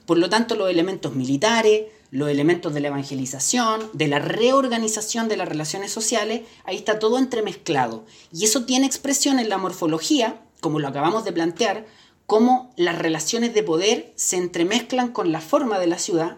[0.06, 5.38] Por lo tanto, los elementos militares, los elementos de la evangelización, de la reorganización de
[5.38, 8.06] las relaciones sociales, ahí está todo entremezclado.
[8.34, 11.88] Y eso tiene expresión en la morfología, como lo acabamos de plantear,
[12.26, 16.38] cómo las relaciones de poder se entremezclan con la forma de la ciudad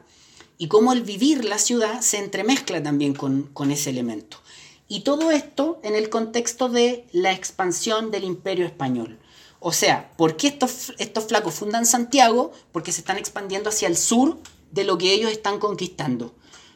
[0.60, 4.38] y cómo el vivir la ciudad se entremezcla también con, ese elemento.
[4.88, 9.20] Y todo esto en el contexto de la expansión del imperio español.
[9.60, 12.52] O sea, ¿por qué estos, estos flacos fundan Santiago?
[12.72, 14.38] Porque se están expandiendo hacia el sur
[14.74, 16.34] de lo que ellos están conquistando.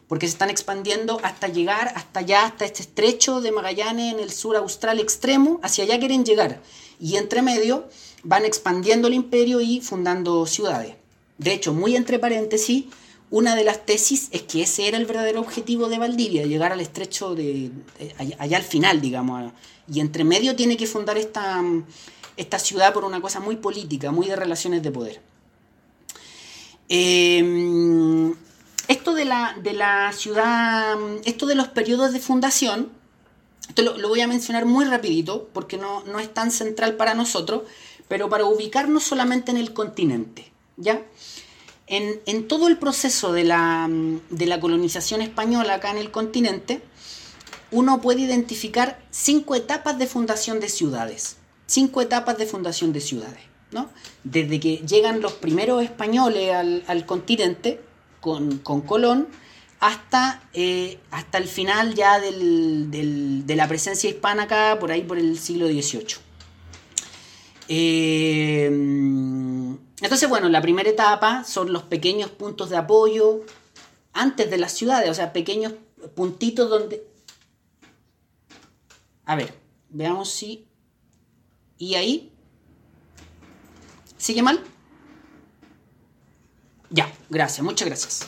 [0.07, 4.31] Porque se están expandiendo hasta llegar hasta allá, hasta este estrecho de Magallanes en el
[4.31, 6.61] sur austral extremo, hacia allá quieren llegar.
[6.99, 7.89] Y entre medio
[8.23, 10.95] van expandiendo el imperio y fundando ciudades.
[11.37, 12.85] De hecho, muy entre paréntesis,
[13.29, 16.79] una de las tesis es que ese era el verdadero objetivo de Valdivia, llegar al
[16.79, 17.71] estrecho de,
[18.39, 19.51] allá al final, digamos.
[19.91, 21.61] Y entre medio tiene que fundar esta,
[22.37, 25.21] esta ciudad por una cosa muy política, muy de relaciones de poder.
[26.89, 28.33] Em,
[28.87, 32.89] esto de la, de la ciudad, esto de los periodos de fundación,
[33.67, 37.63] esto lo, voy a mencionar muy rapidito porque no, no, es tan central para nosotros,
[38.07, 41.01] pero para ubicarnos solamente en el continente, ¿ya?
[41.87, 43.89] En, todo el proceso de la,
[44.29, 46.81] de la colonización española acá en el continente,
[47.71, 53.56] uno puede identificar cinco etapas de fundación de ciudades, cinco etapas de fundación de ciudades.
[54.23, 57.81] Desde que llegan los primeros españoles al, continente
[58.21, 59.27] con, Colón
[59.79, 65.37] hasta, eh, hasta el final ya de la presencia hispana acá, por ahí por el
[65.37, 66.15] siglo XVIII.
[67.69, 68.65] Eh,
[70.01, 73.41] entonces, bueno, la primera etapa son los pequeños puntos de apoyo
[74.13, 75.73] antes de las ciudades, o sea, pequeños
[76.15, 77.05] puntitos donde...
[79.25, 79.53] A ver,
[79.89, 80.67] veamos si...
[81.77, 82.31] ¿Y ahí?
[84.17, 84.63] ¿Sigue mal?
[86.89, 88.27] Ya, gracias, muchas gracias.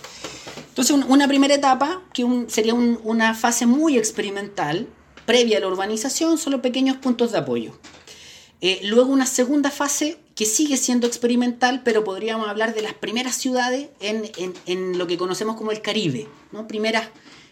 [0.69, 4.88] Entonces, una primera etapa, que sería una fase muy experimental,
[5.25, 7.78] previa a la urbanización, solo pequeños puntos de apoyo.
[8.62, 13.36] Eh, luego una segunda fase que sigue siendo experimental, pero podríamos hablar de las primeras
[13.36, 16.67] ciudades en, lo que conocemos como el Caribe, ¿no?
[16.67, 17.10] primeras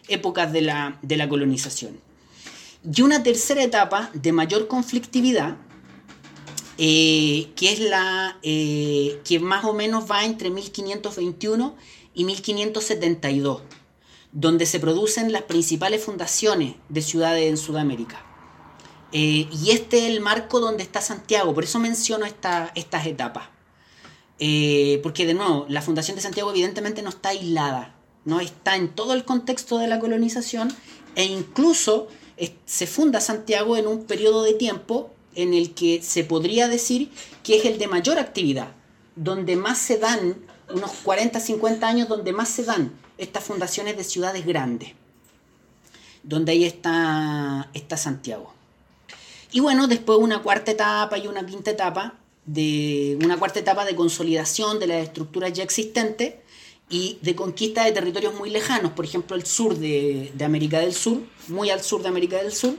[0.07, 1.99] épocas de la, de la colonización.
[2.83, 5.57] Y una tercera etapa de mayor conflictividad,
[6.79, 11.75] eh, que es la eh, que más o menos va entre 1521
[12.13, 13.61] y 1572,
[14.31, 18.23] donde se producen las principales fundaciones de ciudades en Sudamérica.
[19.11, 23.49] Eh, y este es el marco donde está Santiago, por eso menciono estas etapas.
[25.01, 29.13] porque de nuevo, la Fundación de Santiago evidentemente no está aislada, no está en todo
[29.13, 30.75] el contexto de la colonización
[31.15, 32.07] e incluso
[32.65, 37.11] se funda Santiago en un periodo de tiempo en el que se podría decir
[37.43, 38.71] que es el de mayor actividad,
[39.15, 40.35] donde más se dan,
[40.73, 44.93] unos 40, 50 años, donde más se dan estas fundaciones de ciudades grandes,
[46.23, 48.51] donde ahí está, está Santiago.
[49.51, 53.95] Y bueno, después una cuarta etapa y una quinta etapa, de una cuarta etapa de
[53.95, 56.33] consolidación de las estructuras ya existentes
[56.89, 60.95] y de conquista de territorios muy lejanos, por ejemplo el sur de, de América del
[60.95, 62.75] Sur, muy al sur de América del Sur,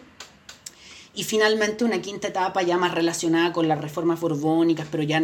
[1.19, 5.21] y finalmente una quinta etapa ya más relacionada con las reformas borbónicas, pero ya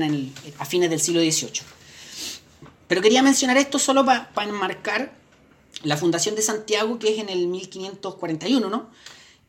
[0.58, 1.62] a fines del siglo XVIII.
[2.88, 5.12] Pero quería mencionar esto solo para enmarcar
[5.84, 8.90] la fundación de Santiago, que es en el 1541, ¿no?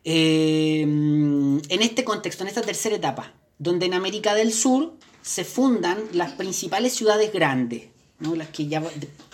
[0.03, 4.93] Eh, en este contexto, en esta tercera etapa, donde en América del Sur
[5.23, 7.85] se fundan las principales ciudades grandes,
[8.19, 8.35] ¿no?
[8.35, 8.83] las que ya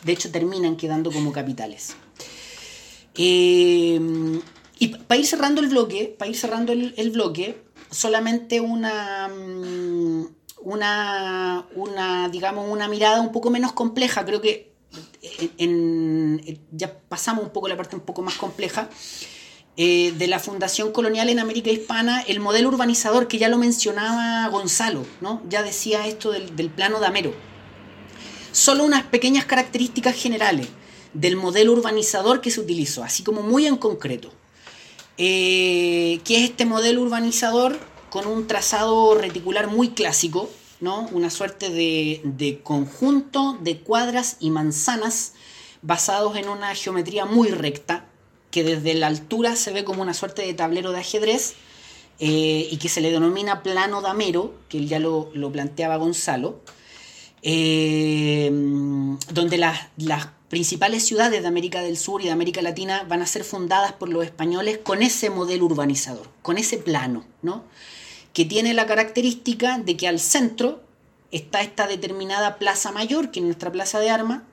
[0.03, 1.93] de hecho terminan quedando como capitales.
[3.15, 3.99] Eh,
[4.81, 7.61] y para ir cerrando el bloque, para ir cerrando el, bloque,
[7.91, 10.25] solamente una, mm,
[10.63, 14.25] una, una, digamos, una mirada un poco menos compleja.
[14.25, 14.71] Creo que
[16.71, 18.89] ya pasamos un poco la parte un poco más compleja.
[19.77, 24.49] Eh, de la Fundación Colonial en América Hispana, el modelo urbanizador que ya lo mencionaba
[24.49, 25.43] Gonzalo, ¿no?
[25.47, 27.35] ya decía esto del, del plano de Amero.
[28.51, 30.67] Solo unas pequeñas características generales.
[31.13, 34.40] del modelo urbanizador que se utilizó, así como muy en concreto.
[35.17, 37.77] Eh, que es este modelo urbanizador
[38.09, 40.49] con un trazado reticular muy clásico,
[40.79, 41.07] ¿no?
[41.11, 45.33] una suerte de, conjunto de cuadras y manzanas
[45.81, 48.05] basados en una geometría muy recta,
[48.51, 51.55] que desde la altura se ve como una suerte de tablero de ajedrez
[52.19, 56.59] eh, y que se le denomina plano damero, que ya lo, lo planteaba Gonzalo,
[57.43, 58.49] eh,
[59.31, 63.25] donde las, las principales ciudades de América del Sur y de América Latina van a
[63.25, 67.63] ser fundadas por los españoles con ese modelo urbanizador, con ese plano, ¿no?
[68.33, 70.83] que tiene la característica de que al centro
[71.31, 74.43] está esta determinada plaza mayor, que es nuestra plaza de armas,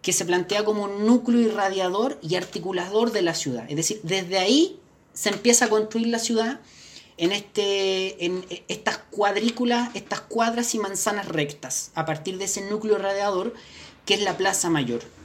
[0.00, 3.66] que se plantea como un núcleo irradiador y articulador de la ciudad.
[3.68, 4.78] Es decir, desde ahí
[5.12, 6.60] se empieza a construir la ciudad
[7.16, 12.94] en, este, en estas cuadrículas, estas cuadras y manzanas rectas, a partir de ese núcleo
[12.94, 13.54] irradiador
[14.06, 15.17] que es la Plaza Mayor.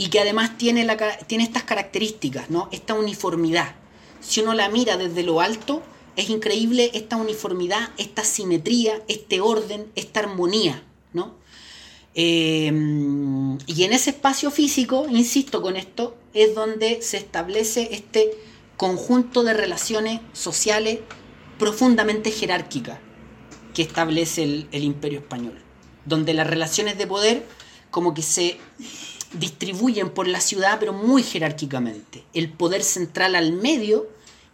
[0.00, 0.96] Y que además tiene, la,
[1.26, 2.70] tiene estas características, ¿no?
[2.72, 3.74] esta uniformidad.
[4.22, 5.82] Si uno la mira desde lo alto,
[6.16, 10.82] es increíble esta uniformidad, esta simetría, este orden, esta armonía.
[11.12, 11.34] ¿no?
[12.14, 12.72] Eh,
[13.66, 18.30] y en ese espacio físico, insisto con esto, es donde se establece este
[18.78, 21.00] conjunto de relaciones sociales
[21.58, 23.00] profundamente jerárquicas
[23.74, 25.60] que establece el, el imperio español,
[26.06, 27.46] donde las relaciones de poder
[27.90, 28.58] como que se
[29.32, 32.24] distribuyen por la ciudad, pero muy jerárquicamente.
[32.34, 34.08] El poder central al medio,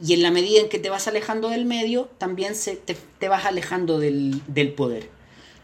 [0.05, 3.29] y en la medida en que te vas alejando del medio, también se, te, te
[3.29, 5.09] vas alejando del, del poder.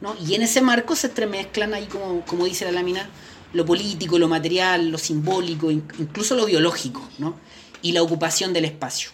[0.00, 0.16] ¿no?
[0.26, 3.08] Y en ese marco se entremezclan ahí, como, como dice la lámina,
[3.52, 7.36] lo político, lo material, lo simbólico, incluso lo biológico, ¿no?
[7.82, 9.10] y la ocupación del espacio.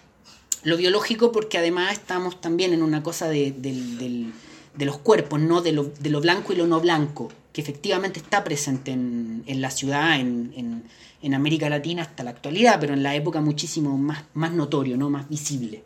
[0.62, 4.32] Lo biológico porque además estamos también en una cosa de, del-
[4.74, 5.60] de los cuerpos, ¿no?
[5.60, 9.60] de, lo, de lo blanco y lo no blanco, que efectivamente está presente en, en
[9.60, 10.84] la ciudad, en, en-
[11.20, 15.10] en América Latina hasta la actualidad, pero en la época muchísimo más, más notorio, ¿no?
[15.10, 15.82] más visible.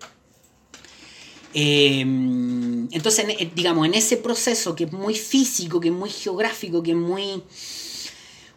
[1.55, 6.83] Eh, entonces, en- digamos, en ese proceso que es muy físico, que es muy geográfico,
[6.83, 7.43] que es muy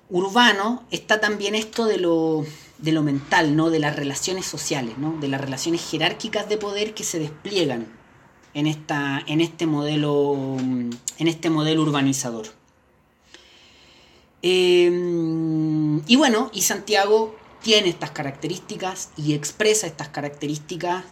[0.10, 2.45] urbano, está también esto de lo,
[2.78, 3.70] de lo mental, ¿no?
[3.70, 5.18] de las relaciones sociales, ¿no?
[5.20, 7.88] de las relaciones jerárquicas de poder que se despliegan
[8.53, 12.47] en, esta, en, este, modelo, en este modelo urbanizador.
[14.48, 14.91] Eh,
[16.06, 21.04] y bueno, y Santiago tiene estas características y expresa estas características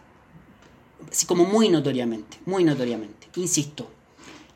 [1.12, 3.28] así como muy notoriamente, muy notoriamente.
[3.36, 3.90] Insisto,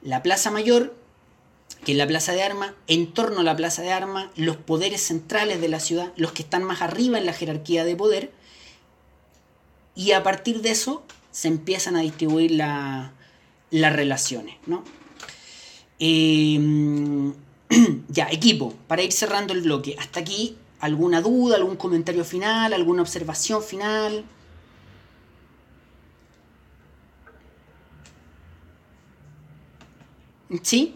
[0.04, 0.96] la Plaza Mayor,
[1.86, 5.02] que es la Plaza de Armas, en torno a la Plaza de Armas, los poderes
[5.02, 8.32] centrales de la ciudad, los que están más arriba en la jerarquía de poder,
[9.96, 11.02] y a partir de eso
[11.32, 13.12] se empiezan a distribuir la-
[13.72, 14.84] las relaciones, ¿no?
[16.00, 17.34] Eh,
[18.08, 19.96] ya, equipo, para ir cerrando el bloque.
[20.00, 24.26] Hasta aquí, ¿alguna duda, algún comentario final, alguna observación final?
[30.64, 30.96] ¿Sí?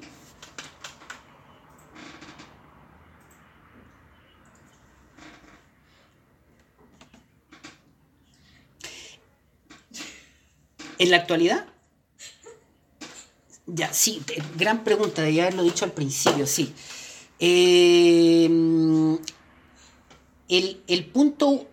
[10.97, 11.65] ¿En la actualidad?
[13.67, 14.21] Ya, sí,
[14.57, 16.73] gran pregunta, debía haberlo dicho al principio, sí.
[17.39, 18.45] Eh,
[20.49, 21.67] el, el punto...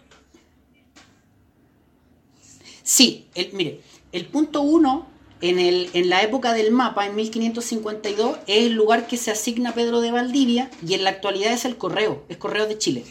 [2.82, 3.80] Sí, el, mire,
[4.12, 5.08] el punto uno
[5.40, 10.00] en, en la época del mapa, en 1552, es el lugar que se asigna Pedro
[10.00, 13.04] de Valdivia y en la actualidad es el correo, es Correo de Chile.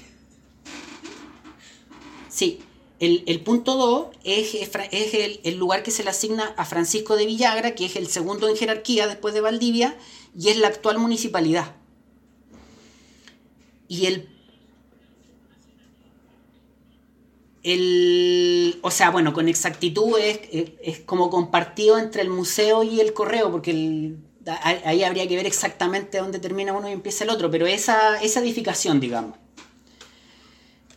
[2.30, 2.59] Sí,
[3.00, 7.16] el, el punto 2 es, es el, el lugar que se le asigna a Francisco
[7.16, 9.98] de Villagra, que es el segundo en jerarquía después de Valdivia,
[10.38, 11.76] y es la actual municipalidad.
[13.88, 14.28] Y el...
[17.64, 20.39] el o sea, bueno, con exactitud es,
[20.82, 24.18] es, como compartido entre el museo y el correo, porque el-
[24.86, 28.39] ahí habría que ver exactamente dónde termina uno y empieza el otro, pero esa, esa
[28.39, 29.36] edificación, digamos.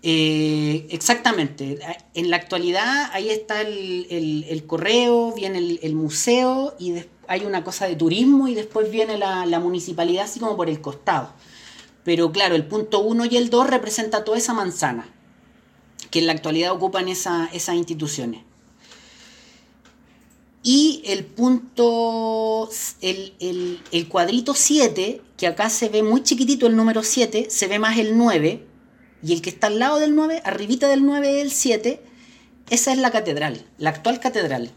[0.02, 1.78] Eh, exactamente.
[2.14, 4.06] En la actualidad ahí está el,
[4.48, 6.94] el- correo, viene el, el museo y
[7.28, 10.80] hay una cosa de turismo y después viene la, la municipalidad así como por el
[10.80, 11.32] costado.
[12.04, 15.06] Pero claro, el punto 1 y el 2 representa toda esa manzana
[16.10, 18.42] que en la actualidad ocupan esa- esas instituciones.
[20.62, 22.68] Y el punto,
[23.00, 27.66] el, el- el cuadrito 7, que acá se ve muy chiquitito el número 7, se
[27.66, 28.66] ve más el 9,
[29.22, 32.02] y el que está al lado del 9, arribita del 9 es el 7,
[32.70, 34.70] esa es la catedral, la actual catedral.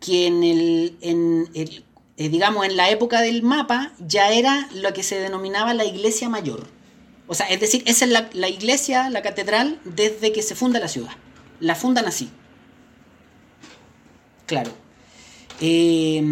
[0.00, 1.84] Que en el, en el-
[2.16, 6.28] eh, digamos, en la época del mapa ya era lo que se denominaba la iglesia
[6.28, 6.68] mayor.
[7.26, 10.80] O sea, es decir, esa es la, la iglesia, la catedral, desde que se funda
[10.80, 11.12] la ciudad.
[11.60, 12.30] La fundan así.
[14.46, 14.72] Claro.
[15.62, 16.22] Eh,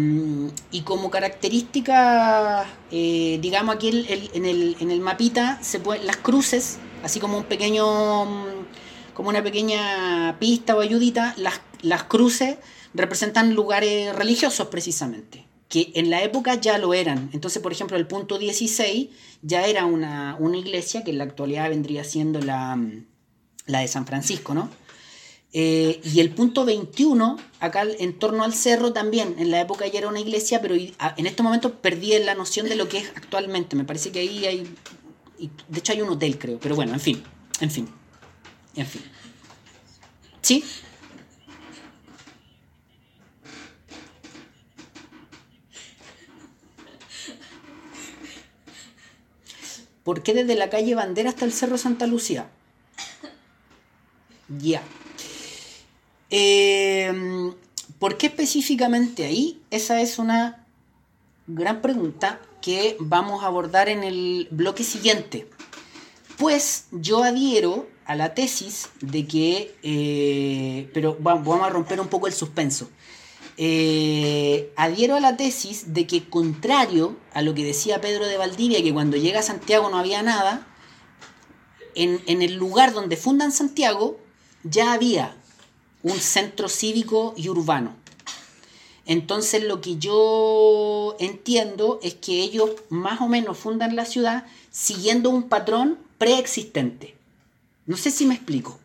[0.71, 6.79] y como característica, eh, digamos aquí en, el, en, el, mapita, se pueden, las cruces,
[7.03, 7.85] así como un pequeño,
[9.13, 12.57] como una pequeña pista o ayudita, las, las cruces
[12.95, 17.29] representan lugares religiosos precisamente, que en la época ya lo eran.
[17.31, 19.09] Entonces, por ejemplo, el punto 16
[19.43, 22.79] ya era una, una iglesia que en la actualidad vendría siendo la,
[23.67, 24.69] la de San Francisco, ¿no?
[25.51, 29.99] Eh, y el punto 21, acá en torno al cerro también, en la época ya
[29.99, 33.75] era una iglesia, pero en este momento perdí la noción de lo que es actualmente.
[33.75, 34.75] Me parece que ahí hay,
[35.67, 37.23] de hecho hay un hotel creo, pero bueno, en fin,
[37.61, 37.87] en fin,
[38.75, 39.01] en fin.
[40.41, 40.63] ¿Sí?
[50.03, 52.49] ¿Por qué desde la calle Bandera hasta el Cerro Santa Lucía?
[54.47, 54.81] Ya.
[56.29, 57.51] Eh,
[57.99, 59.61] ¿Por qué específicamente ahí?
[59.71, 60.65] Esa es una
[61.47, 65.49] gran pregunta que vamos a abordar en el bloque siguiente.
[66.37, 72.27] Pues yo adhiero a la tesis de que, eh, pero vamos a romper un poco
[72.27, 72.89] el suspenso.
[73.57, 78.81] Eh, adhiero a la tesis de que contrario a lo que decía Pedro de Valdivia,
[78.81, 80.65] que cuando llega a Santiago no había nada,
[81.95, 84.17] en, en el lugar donde fundan Santiago
[84.63, 85.35] ya había
[86.03, 87.95] un centro cívico y urbano.
[89.05, 95.29] Entonces lo que yo entiendo es que ellos más o menos fundan la ciudad siguiendo
[95.29, 97.15] un patrón preexistente.
[97.85, 98.79] No sé si me explico.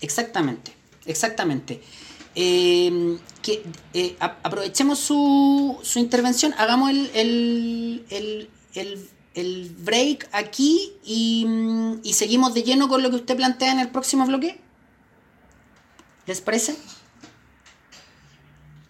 [0.00, 0.74] Exactamente,
[1.06, 1.80] exactamente.
[2.36, 3.62] Eh, que
[3.92, 8.06] eh, aprovechemos su, su, intervención, hagamos el,
[8.74, 11.46] el, break aquí y,
[12.02, 14.58] y, seguimos de lleno con lo que usted plantea en el próximo bloque.
[16.26, 16.76] ¿Les parece?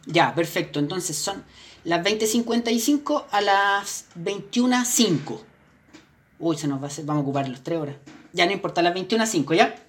[0.06, 0.78] Ya, perfecto.
[0.78, 1.44] Entonces son
[1.84, 5.40] las 20.55 a las 21.05.
[6.38, 7.96] Uy, se nos va a hacer, vamos a ocupar los tres horas.
[8.32, 9.83] Ya no importa, las 21.05, ¿ya?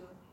[0.00, 0.29] Senhor.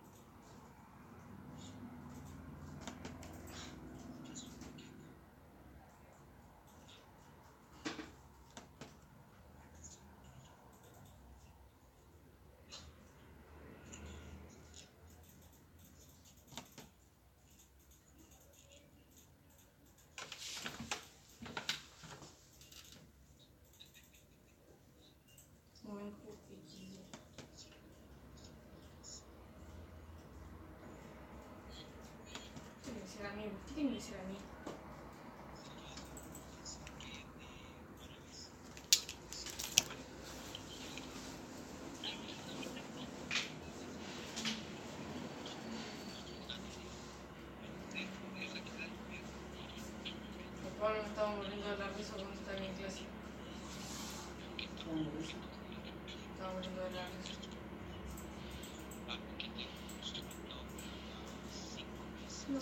[33.73, 34.37] Tiene que ser a mí?
[50.63, 53.01] Papá me estaba muriendo de la risa cuando estaba en clase.
[56.33, 57.46] Estaba muriendo de la risa.
[62.47, 62.59] No,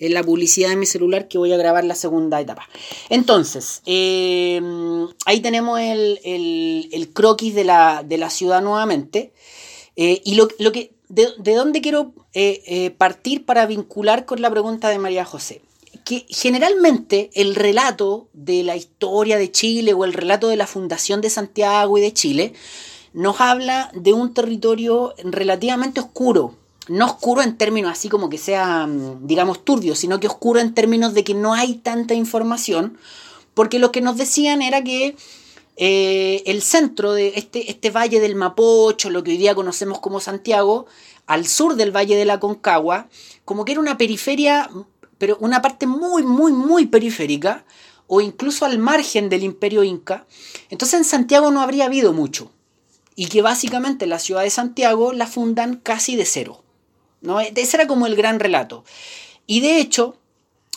[0.00, 2.68] en la publicidad de mi celular que voy a grabar la segunda etapa.
[3.10, 4.60] Entonces, eh,
[5.26, 9.32] ahí tenemos el, el- croquis de la, de la ciudad nuevamente.
[9.96, 14.50] Eh, y lo, lo que, de, de dónde quiero eh, partir para vincular con la
[14.50, 15.60] pregunta de María José?
[16.04, 21.20] Que generalmente el relato de la historia de Chile o el relato de la fundación
[21.20, 22.54] de Santiago y de Chile
[23.12, 26.56] nos habla de un territorio relativamente oscuro.
[26.90, 30.74] No oscuro en términos así como que sea, mm, digamos, turbio, sino que oscuro en
[30.74, 32.98] términos de que no hay tanta información,
[33.54, 35.16] porque lo que nos decían era que
[35.76, 40.18] eh, el centro de este, este valle del Mapocho, lo que hoy día conocemos como
[40.18, 40.86] Santiago,
[41.26, 43.08] al sur del valle de la Concagua,
[43.44, 44.68] como que era una periferia,
[45.18, 47.64] pero una parte muy, muy, muy periférica,
[48.08, 50.26] o incluso al margen del imperio inca.
[50.70, 52.50] Entonces en Santiago no habría habido mucho.
[53.14, 56.64] Y que básicamente la ciudad de Santiago la fundan casi de cero.
[57.20, 57.40] ¿No?
[57.40, 58.84] Ese era como el gran relato.
[59.46, 60.16] Y de hecho,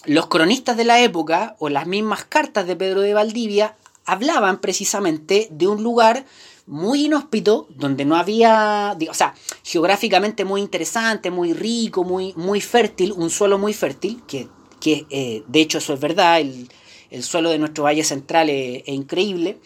[0.06, 3.76] los cronistas de la época, o las mismas cartas de Pedro de Valdivia,
[4.06, 6.26] hablaban precisamente de un lugar
[6.66, 13.12] muy inhóspito, donde no había, o sea, geográficamente muy interesante, muy rico, muy, muy fértil,
[13.14, 14.48] un suelo muy fértil, que,
[14.80, 16.70] que eh, de hecho eso es verdad, el,
[17.10, 19.60] el suelo de nuestro Valle Central es increíble,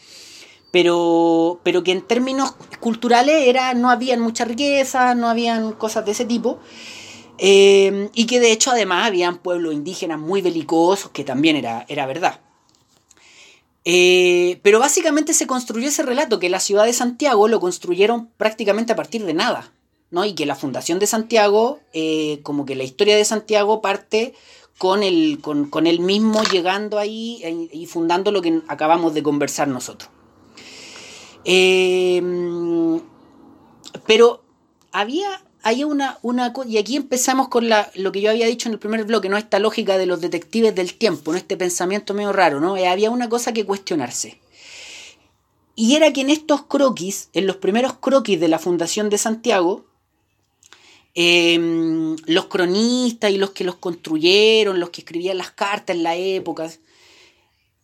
[0.71, 6.11] pero, pero que en términos culturales era, no habían mucha riqueza, no habían cosas de
[6.11, 6.59] ese tipo,
[7.37, 12.05] eh, y que de hecho además habían pueblos indígenas muy belicosos, que también era, era
[12.05, 12.41] verdad.
[13.85, 18.91] Eh, pero básicamente se construyó ese relato, que la ciudad de Santiago lo construyeron prácticamente
[18.91, 19.71] a partir de nada,
[20.11, 20.25] ¿no?
[20.25, 24.33] Y que la fundación de Santiago, eh, como que la historia de Santiago parte
[24.77, 29.69] con el, con, con él mismo llegando ahí y fundando lo que acabamos de conversar
[29.69, 30.11] nosotros.
[31.49, 32.21] Eh,
[34.05, 34.43] pero
[34.91, 38.79] había, hay una, una y aquí empezamos con lo que yo había dicho en el
[38.79, 39.37] primer bloque, ¿no?
[39.37, 41.37] Esta lógica de los detectives del tiempo, ¿no?
[41.37, 42.75] Este pensamiento medio raro, ¿no?
[42.75, 44.39] Eh, había una cosa que cuestionarse.
[45.73, 49.85] Y era que en estos croquis, en los primeros croquis de la Fundación de Santiago,
[51.15, 56.15] eh, los cronistas y los que los construyeron, los que escribían las cartas en la
[56.15, 56.69] época,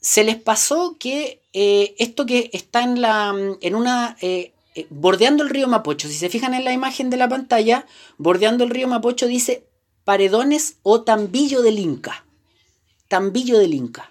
[0.01, 5.43] se les pasó que eh, esto que está en la en una eh, eh, bordeando
[5.43, 7.85] el río Mapocho, si se fijan en la imagen de la pantalla,
[8.17, 9.65] bordeando el río Mapocho dice
[10.03, 12.25] Paredones o Tambillo del Inca.
[13.07, 14.09] Tambillo del Inca.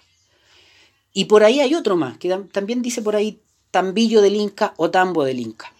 [1.13, 3.39] Y por ahí hay otro más, que tam- también dice por ahí
[3.71, 5.71] Tambillo del Inca o Tambo del Inca.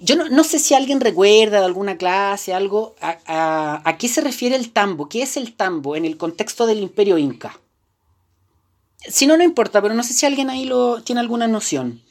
[0.00, 4.08] Yo no, no sé si alguien recuerda de alguna clase, algo, a, a- a qué
[4.08, 7.60] se refiere el tambo, qué es el tambo en el contexto del imperio inca.
[9.08, 12.02] Si no, no importa, pero no sé si alguien ahí lo tiene alguna noción.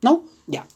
[0.00, 0.24] ¿No?
[0.46, 0.66] Ya.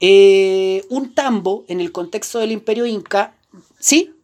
[0.00, 3.34] Eh, un tambo en el contexto del imperio inca,
[3.80, 4.14] ¿sí?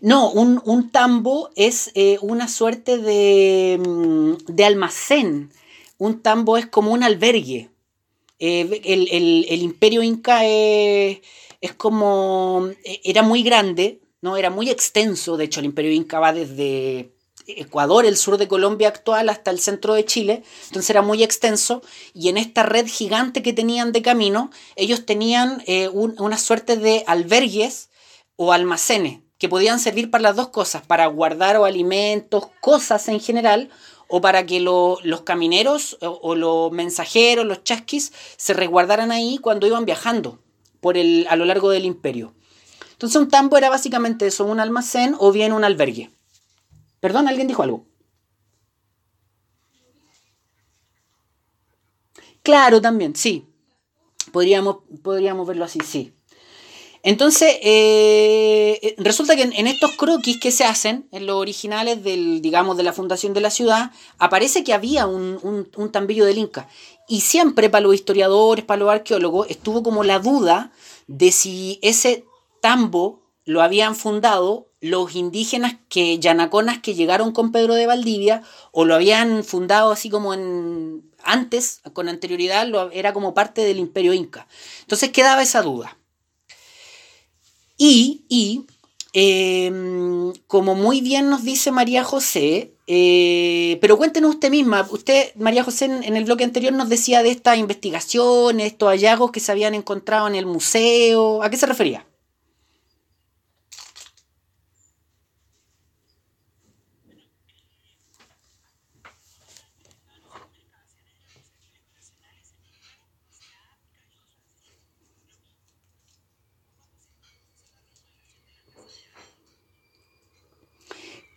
[0.00, 5.50] No, un, un tambo es eh, una suerte de, mm, de almacén.
[5.98, 7.70] Un tambo es como un albergue.
[8.38, 9.08] Eh, el,
[9.48, 11.18] el- imperio inca es,
[11.60, 12.68] es como...
[12.84, 14.36] eh, Era muy grande, ¿no?
[14.36, 15.36] Era muy extenso.
[15.36, 17.12] De hecho, el imperio inca va desde
[17.46, 20.42] Ecuador, el sur de Colombia actual, hasta el centro de Chile.
[20.66, 21.82] Entonces era muy extenso.
[22.14, 26.76] Y en esta red gigante que tenían de camino, ellos tenían eh, un- una suerte
[26.76, 27.88] de albergues
[28.36, 33.20] o almacenes que podían servir para las dos cosas, para guardar o alimentos, cosas en
[33.20, 33.70] general,
[34.08, 39.38] o para que lo- los camineros o, o los mensajeros, los chasquis, se resguardaran ahí
[39.38, 40.40] cuando iban viajando
[40.80, 42.34] por el, a lo largo del imperio.
[42.92, 46.10] Entonces un tambo era básicamente eso, un almacén o bien un albergue.
[47.00, 47.86] Perdón, ¿alguien dijo algo?
[52.42, 53.46] Claro, también, sí.
[54.32, 56.14] Podríamos, podríamos verlo así, sí.
[57.02, 62.42] Entonces, eh, eh, resulta que en, estos croquis que se hacen, en los originales del,
[62.42, 66.38] digamos, de la fundación de la ciudad, aparece que había un, un, un tambillo del
[66.38, 66.68] Inca.
[67.08, 70.72] Y siempre para los historiadores, para los arqueólogos, estuvo como la duda
[71.06, 72.24] de si ese
[72.60, 78.42] tambo lo habían fundado los indígenas que, yanaconas que llegaron con Pedro de Valdivia,
[78.72, 83.78] o lo habían fundado así como en antes, con anterioridad, lo, era como parte del
[83.78, 84.46] imperio inca.
[84.82, 85.96] Entonces quedaba esa duda.
[87.78, 88.66] Y, y
[89.14, 89.72] eh,
[90.46, 95.86] como muy bien nos dice María José, eh, pero cuéntenos usted misma, usted, María José,
[95.86, 99.74] en, en el bloque anterior nos decía de estas investigaciones, estos hallazgos que se habían
[99.74, 102.04] encontrado en el museo, ¿a qué se refería?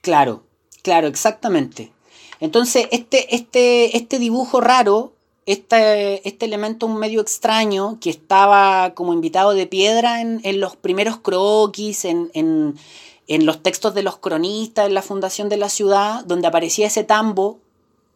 [0.01, 0.43] Claro,
[0.81, 1.91] claro, exactamente.
[2.39, 5.13] Entonces, este, este, este dibujo raro,
[5.45, 11.17] este, este elemento medio extraño que estaba como invitado de piedra en, en los primeros
[11.17, 16.47] croquis, en, en, los textos de los cronistas, en la fundación de la ciudad, donde
[16.47, 17.59] aparecía ese tambo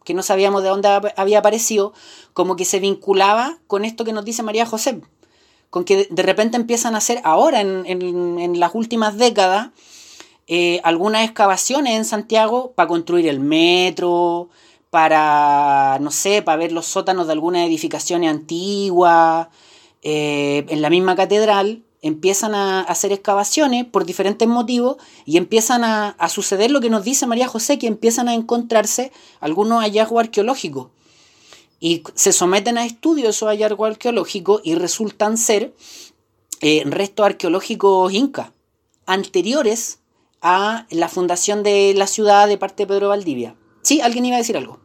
[0.04, 1.92] que no sabíamos de dónde había aparecido,
[2.32, 5.00] como que se vinculaba con esto que nos dice María José,
[5.70, 9.70] con que de repente empiezan a hacer ahora, en, en las últimas décadas,
[10.48, 14.48] eh, algunas excavaciones en Santiago para construir el metro,
[14.90, 19.48] para, no sé, para ver los sótanos de algunas edificaciones antiguas,
[20.02, 26.10] eh, en la misma catedral, empiezan a hacer excavaciones por diferentes motivos y empiezan a,
[26.10, 30.88] a, suceder lo que nos dice María José, que empiezan a encontrarse algunos hallazgos arqueológicos.
[31.80, 35.74] Y se someten a estudios esos hallazgos arqueológicos y resultan ser
[36.60, 38.52] eh, restos arqueológicos incas,
[39.06, 39.98] anteriores
[40.42, 43.56] a la fundación de la ciudad de parte de Pedro Valdivia.
[43.82, 44.00] ¿Sí?
[44.00, 44.80] ¿Alguien iba a decir algo?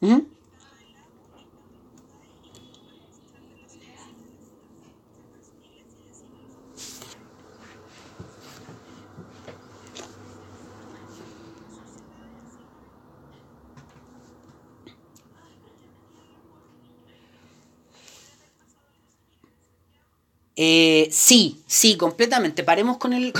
[0.00, 0.33] ¿Mm?
[20.56, 22.62] Eh, sí, sí, completamente.
[22.62, 23.32] Paremos con el,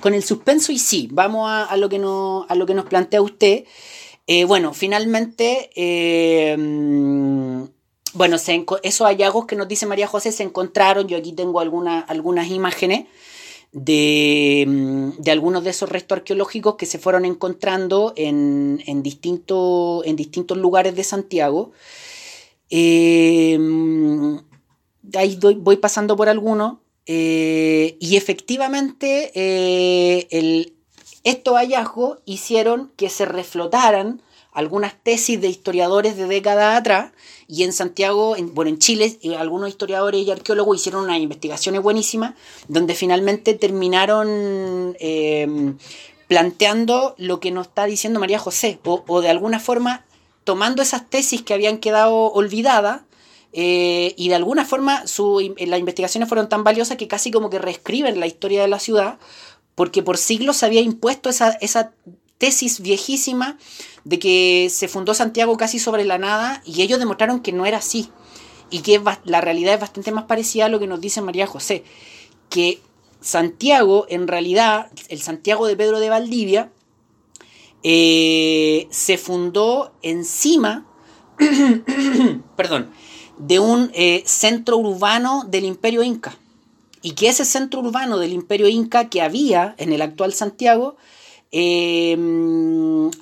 [0.00, 3.22] con el, suspenso y sí, vamos a, lo que no, a lo que nos plantea
[3.22, 3.64] usted.
[4.26, 6.56] Eh, bueno, finalmente, eh,
[8.14, 12.00] bueno, se, esos hallazgos que nos dice María José se encontraron, yo aquí tengo alguna,
[12.00, 13.06] algunas imágenes
[13.72, 20.14] de, de, algunos de esos restos arqueológicos que se fueron encontrando en, en, distinto, en
[20.14, 21.72] distintos lugares de Santiago.
[22.68, 23.58] Eh,
[25.14, 26.78] ahí voy pasando por algunos.
[27.06, 30.74] Eh, y efectivamente, eh, el,
[31.24, 34.22] estos hallazgos hicieron que se reflotaran
[34.52, 37.12] algunas tesis de historiadores de décadas atrás
[37.46, 42.34] y en Santiago, en, bueno, en Chile, algunos historiadores y arqueólogos hicieron unas investigaciones buenísimas
[42.68, 45.74] donde finalmente terminaron eh,
[46.28, 50.04] planteando lo que nos está diciendo María José o, de alguna forma
[50.44, 53.02] tomando esas tesis que habían quedado olvidadas
[53.52, 57.58] eh, y de alguna forma su, las investigaciones fueron tan valiosas que casi como que
[57.58, 59.18] reescriben la historia de la ciudad
[59.74, 61.92] porque por siglos se había impuesto esa, esa
[62.38, 63.58] tesis viejísima
[64.04, 67.78] de que se fundó Santiago casi sobre la nada y ellos demostraron que no era
[67.78, 68.10] así
[68.70, 71.84] y que la realidad es bastante más parecida a lo que nos dice María José,
[72.48, 72.80] que
[73.20, 76.70] Santiago en realidad, el Santiago de Pedro de Valdivia,
[77.82, 80.86] eh, se fundó encima,
[82.56, 82.90] perdón,
[83.40, 86.36] de un eh, centro urbano del imperio inca
[87.02, 90.96] y que ese centro urbano del imperio inca que había en el actual Santiago
[91.50, 92.16] eh,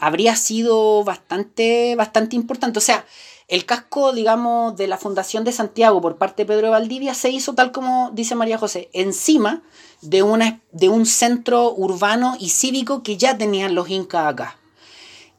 [0.01, 2.79] habría sido bastante, bastante importante.
[2.79, 3.07] O sea,
[3.47, 7.31] el casco, digamos, de la fundación de Santiago por parte de Pedro de Valdivia se
[7.31, 9.63] hizo tal como dice María José, encima
[10.03, 14.59] de, una, de un centro urbano y cívico que ya tenían los incas acá.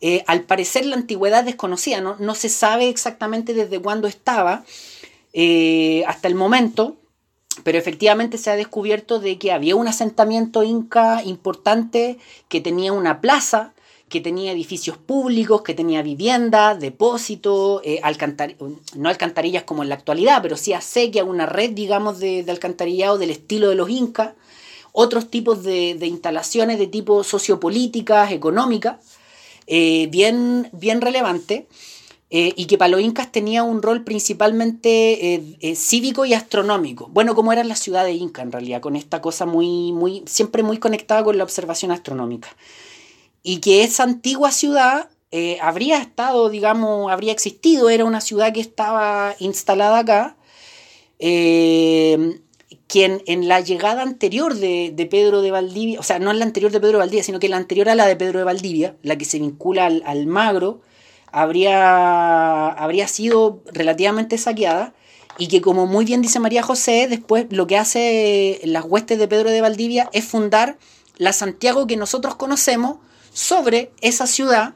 [0.01, 2.15] Eh, al parecer la antigüedad desconocida, ¿no?
[2.19, 4.63] no se sabe exactamente desde cuándo estaba
[5.33, 6.95] eh, hasta el momento,
[7.63, 13.19] pero efectivamente se ha descubierto de que había un asentamiento inca importante que tenía una
[13.19, 13.73] plaza,
[14.07, 18.01] que tenía edificios públicos, que tenía viviendas, depósitos, eh,
[18.95, 23.17] no alcantarillas como en la actualidad, pero sí acequia, una red, digamos, de, de alcantarillado
[23.17, 24.31] del estilo de los incas,
[24.93, 28.95] otros tipos de, de instalaciones de tipo sociopolíticas, económicas,
[29.71, 31.67] eh, bien, bien relevante.
[32.31, 37.07] Eh, y que para los incas tenía un rol principalmente eh, cívico y astronómico.
[37.11, 40.61] Bueno, como era la ciudad de Inca en realidad, con esta cosa muy, muy, siempre
[40.61, 42.49] muy conectada con la observación astronómica.
[43.41, 45.09] Y que esa antigua ciudad
[45.61, 50.37] habría estado, digamos, habría existido, era una ciudad que estaba instalada acá,
[52.89, 56.45] quien en la llegada anterior de, de, Pedro de Valdivia, o sea, no en la
[56.45, 58.97] anterior de Pedro de Valdivia, sino que la anterior a la de Pedro de Valdivia,
[59.03, 60.81] la que se vincula al, Magro,
[61.31, 64.95] habría, habría sido relativamente saqueada
[65.37, 69.27] y que como muy bien dice María José, después lo que hace las huestes de
[69.27, 70.79] Pedro de Valdivia es fundar
[71.17, 72.97] la Santiago que nosotros conocemos
[73.31, 74.73] sobre esa ciudad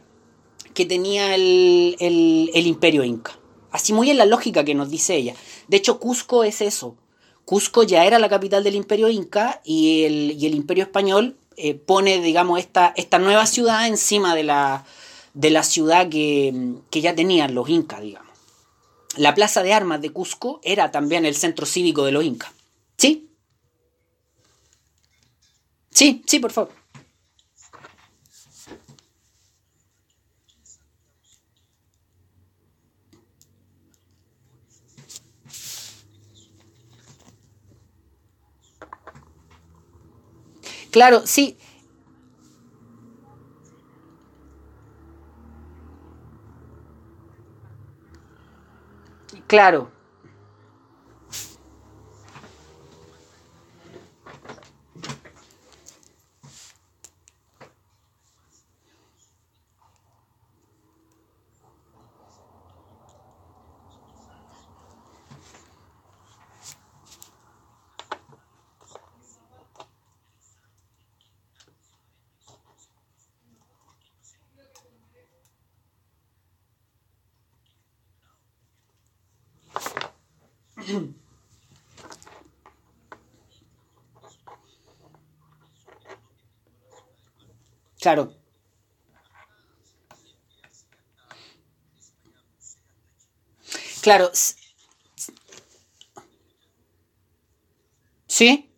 [0.75, 3.31] que tenía el, el, el imperio inca.
[3.71, 5.33] Así muy en la lógica que nos dice ella.
[5.67, 6.95] De hecho, Cusco es eso.
[7.45, 11.75] Cusco ya era la capital del imperio inca y el, y el imperio español eh,
[11.75, 14.85] pone, digamos, esta, esta nueva ciudad encima de la,
[15.33, 18.31] de la ciudad que, que ya tenían los incas, digamos.
[19.17, 22.51] la plaza de armas de Cusco era también el centro cívico de los incas.
[22.97, 23.29] ¿Sí?
[25.91, 26.82] Sí, sí, por favor.
[40.93, 41.57] Claro, sí.
[49.47, 49.89] Claro.
[87.99, 88.33] Claro.
[94.01, 94.31] Claro.
[98.27, 98.69] ¿Sí?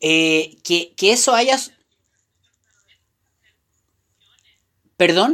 [0.00, 1.58] Eh, que, que eso haya...
[4.96, 5.30] ¿Perdón?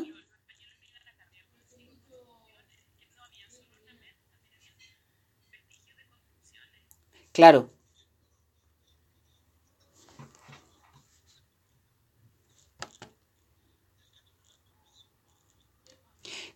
[7.33, 7.71] Claro.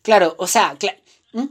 [0.02, 0.96] Claro, o sea, cla-
[1.32, 1.46] ¿Mm?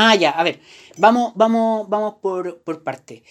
[0.00, 0.60] Ah, ya, a ver,
[0.96, 3.24] vamos, vamos, vamos por, por parte.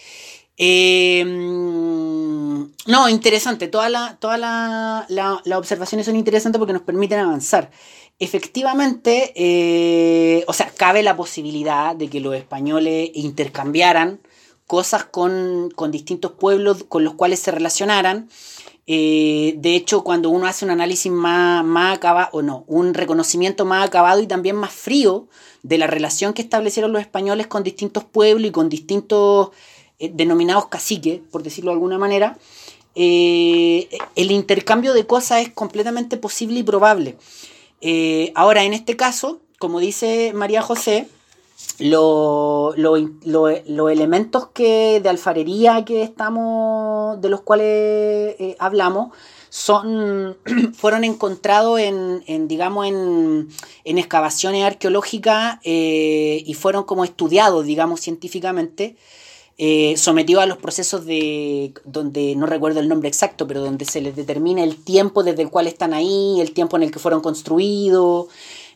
[0.58, 7.70] Eh, no, interesante, todas la, toda la, las observaciones son interesantes porque nos permiten avanzar.
[8.18, 14.20] Efectivamente, eh, o sea, cabe la posibilidad de que los españoles intercambiaran
[14.66, 18.28] cosas con, con distintos pueblos con los cuales se relacionaran.
[18.90, 23.66] Eh, de hecho, cuando uno hace un análisis más, más acabado, o no, un reconocimiento
[23.66, 25.28] más acabado y también más frío
[25.62, 29.50] de la relación que establecieron los españoles con distintos pueblos y con distintos
[29.98, 32.38] eh, denominados caciques, por decirlo de alguna manera,
[32.94, 37.18] eh, el intercambio de cosas es completamente posible y probable.
[38.34, 41.08] Ahora, en este caso, como dice María José,
[41.78, 47.66] lo- lo- lo- los elementos que de alfarería que estamos de los cuales
[48.38, 49.12] eh, hablamos
[49.50, 50.36] son
[50.74, 53.48] fueron encontrados en, en, digamos en,
[53.84, 58.96] en excavaciones arqueológicas eh, y fueron como estudiados digamos científicamente
[59.60, 64.00] eh, sometidos a los procesos de donde no recuerdo el nombre exacto pero donde se
[64.00, 67.20] les determina el tiempo desde el cual están ahí el tiempo en el que fueron
[67.20, 68.26] construidos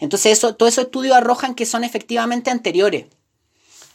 [0.03, 3.07] entonces, eso, todos esos estudios arrojan que son efectivamente anteriores.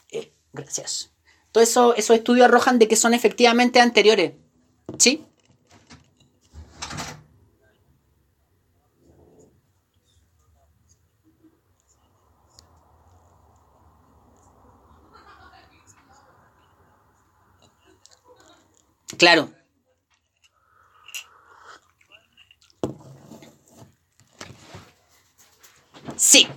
[0.09, 1.11] Eh, gracias.
[1.51, 4.31] Todos eso, esos estudios arrojan de que son efectivamente anteriores.
[4.97, 5.25] ¿Sí?
[19.17, 19.56] Claro.
[26.17, 26.47] Sí.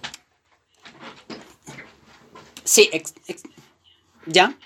[2.65, 2.89] Sí,
[4.27, 4.57] ¿ya?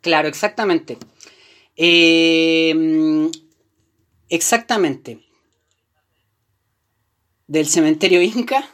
[0.00, 0.98] Claro, exactamente.
[1.76, 3.30] Eh,
[4.28, 5.24] exactamente.
[7.46, 8.68] Del cementerio Inca.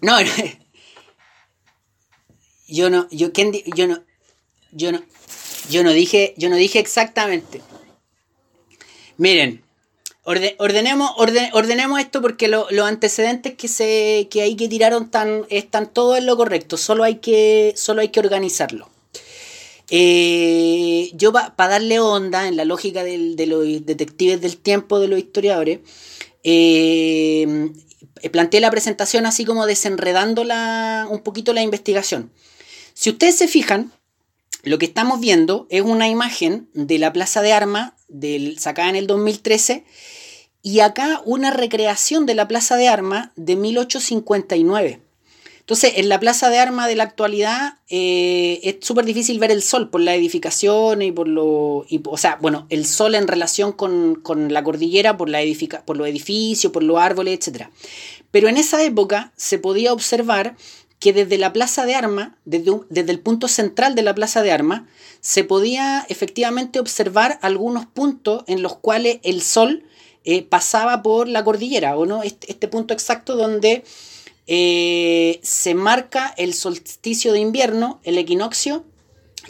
[0.00, 0.18] No,
[2.68, 4.02] yo no, yo, ¿quién yo no,
[4.72, 5.02] yo no,
[5.70, 7.60] yo no dije, yo no dije exactamente.
[9.16, 9.62] Miren,
[10.24, 15.04] orde- ordenemos, orde- ordenemos esto porque lo- los antecedentes que se, que hay que tiraron
[15.04, 16.76] están, están todos en lo correcto.
[16.76, 18.88] Solo hay que, solo hay que organizarlo.
[19.90, 25.18] Eh, yo para darle onda en la lógica de los detectives del tiempo de los
[25.18, 25.80] historiadores,
[26.44, 27.70] eh,
[28.30, 32.30] planteé la presentación así como desenredando la, un poquito la investigación.
[33.00, 33.92] Si ustedes se fijan,
[34.64, 38.96] lo que estamos viendo es una imagen de la Plaza de Armas del, sacada en
[38.96, 39.84] el 2013
[40.62, 45.00] y acá una recreación de la Plaza de Armas de 1859.
[45.60, 49.62] Entonces, en la Plaza de Armas de la actualidad eh, es súper difícil ver el
[49.62, 51.86] sol por la edificación y por lo...
[51.88, 55.84] y, o sea, bueno, el sol en relación con, con la cordillera por, la edifica,
[55.84, 57.68] por los edificios, por los árboles, etc.
[58.32, 60.56] Pero en esa época se podía observar
[60.98, 64.50] que desde la Plaza de Armas, desde, desde el punto central de la Plaza de
[64.50, 64.82] Armas,
[65.20, 69.84] se podía efectivamente observar algunos puntos en los cuales el sol
[70.24, 72.22] eh, pasaba por la cordillera, ¿o no?
[72.22, 73.84] Este, este punto exacto donde
[74.46, 78.84] eh, se marca el solsticio de invierno, el equinoccio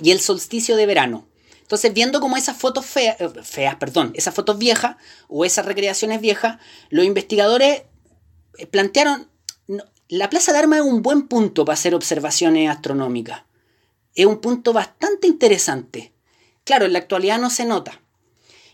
[0.03, 1.27] y el solsticio de verano.
[1.63, 4.97] Entonces, viendo como esas fotos feas, eh, feas, perdón, esas fotos viejas
[5.29, 6.59] o esas recreaciones viejas,
[6.91, 7.83] los investigadores
[8.71, 9.29] plantearon,
[10.09, 13.43] la Plaza de Armas es un buen punto para hacer observaciones astronómicas.
[14.15, 16.13] Es un punto bastante interesante.
[16.65, 18.01] Claro, en la actualidad no se nota.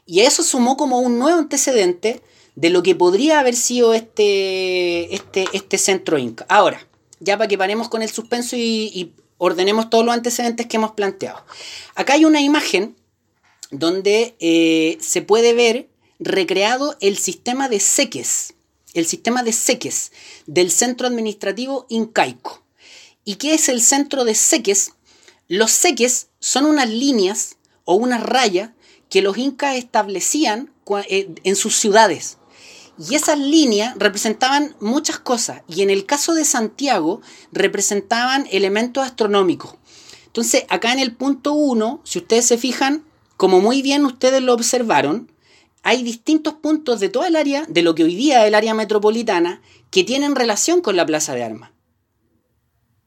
[0.07, 2.22] Y a eso sumó como un nuevo antecedente
[2.55, 6.47] de lo que podría haber sido este, este, este centro Inca.
[6.49, 6.87] Ahora,
[7.20, 11.45] ya para que paremos con el suspenso y, ordenemos todos los antecedentes que hemos planteado.
[11.97, 12.97] Acá hay una imagen
[13.70, 15.89] donde eh, se puede ver
[16.20, 18.55] recreado el sistema de seques,
[18.95, 20.12] el sistema de seques
[20.47, 22.62] del centro administrativo incaico.
[23.24, 24.92] ¿Y qué es el centro de seques?
[25.49, 28.70] Los seques son unas líneas o unas rayas
[29.11, 30.72] que los incas establecían
[31.09, 32.38] eh, en sus ciudades.
[32.99, 35.62] Y esas líneas representaban muchas cosas.
[35.68, 37.20] Y en el caso de Santiago,
[37.53, 39.74] representaban elementos astronómicos.
[40.26, 43.05] Entonces, acá en el punto 1, si ustedes se fijan,
[43.36, 45.30] como muy bien ustedes lo observaron,
[45.85, 48.72] hay distintos puntos de toda el área, de lo que hoy día es el área
[48.72, 49.61] metropolitana,
[49.91, 51.72] que tienen relación con la Plaza de Armas.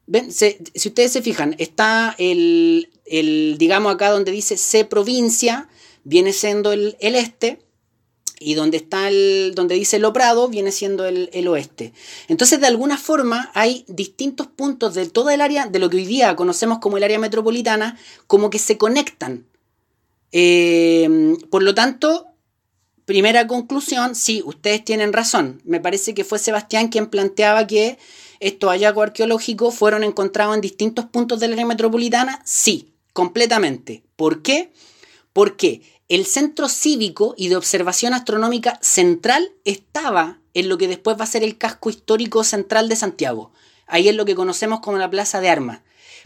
[0.06, 0.32] ¿Ven?
[0.32, 5.68] Si ustedes se fijan, está el, el, digamos acá donde dice C provincia,
[6.04, 7.58] viene siendo el, el este,
[8.38, 11.92] y donde está el, donde dice Lo Prado, viene siendo el, el oeste.
[12.28, 16.06] Entonces, de alguna forma, hay distintos puntos de toda el área, de lo que hoy
[16.06, 17.98] día conocemos como el área metropolitana,
[18.28, 19.48] como que se conectan.
[20.30, 22.27] Eh, por lo tanto,
[23.08, 25.62] primera conclusión, sí, ustedes tienen razón.
[25.64, 27.96] Me parece que fue Sebastián quien planteaba que
[28.38, 32.42] estos hallazgos arqueológicos fueron encontrados en distintos puntos del área metropolitana.
[32.44, 34.02] Sí, completamente.
[34.14, 34.74] ¿Por qué?
[35.32, 35.80] Porque
[36.10, 41.28] el centro cívico y de observación astronómica central estaba en lo que después va a
[41.28, 43.52] ser el casco histórico central de Santiago.
[43.86, 45.80] Ahí es lo que conocemos como la Plaza de Armas.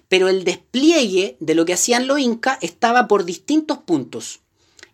[0.08, 4.40] Pero el despliegue de lo que hacían los incas estaba por distintos puntos.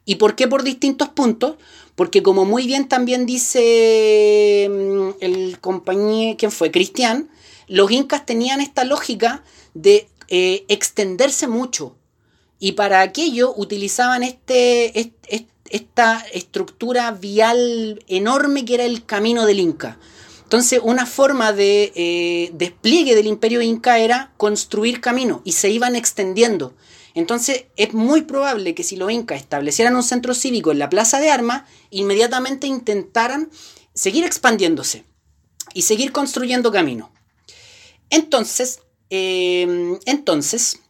[0.08, 1.56] ¿Y por qué por distintos puntos?
[1.94, 6.70] Porque como muy bien también dice mm, el compañero, ¿quién fue?
[6.70, 7.28] Cristian,
[7.66, 9.44] los incas tenían esta lógica
[9.74, 11.94] de eh, extenderse mucho.
[12.58, 19.44] Y para aquello utilizaban este, est- est- esta estructura vial enorme que era el camino
[19.44, 19.98] del Inca.
[20.44, 25.94] Entonces, una forma de eh, despliegue del imperio inca era construir camino y se iban
[25.96, 26.72] extendiendo.
[27.14, 31.20] Entonces, es muy probable que si los incas establecieran un centro cívico en la Plaza
[31.20, 33.50] de Armas, inmediatamente intentaran
[33.94, 35.04] seguir expandiéndose
[35.74, 37.12] y seguir construyendo camino.
[38.10, 38.80] Entonces,
[39.10, 40.80] eh, entonces,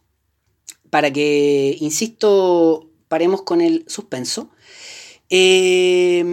[0.89, 4.49] para que, insisto, paremos con el suspenso,
[5.29, 6.23] eh,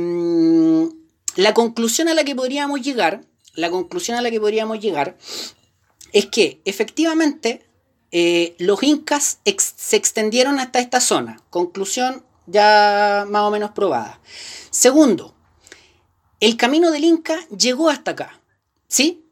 [1.37, 5.19] la conclusión a la que podríamos llegar, la conclusión a la que podríamos llegar
[6.13, 7.66] es que efectivamente
[8.13, 11.41] eh, los incas se extendieron hasta esta zona.
[11.51, 14.21] Conclusión ya más o menos probada.
[14.71, 15.35] Segundo,
[16.41, 18.41] el camino del Inca llegó hasta acá.
[18.89, 19.25] ¿Sí?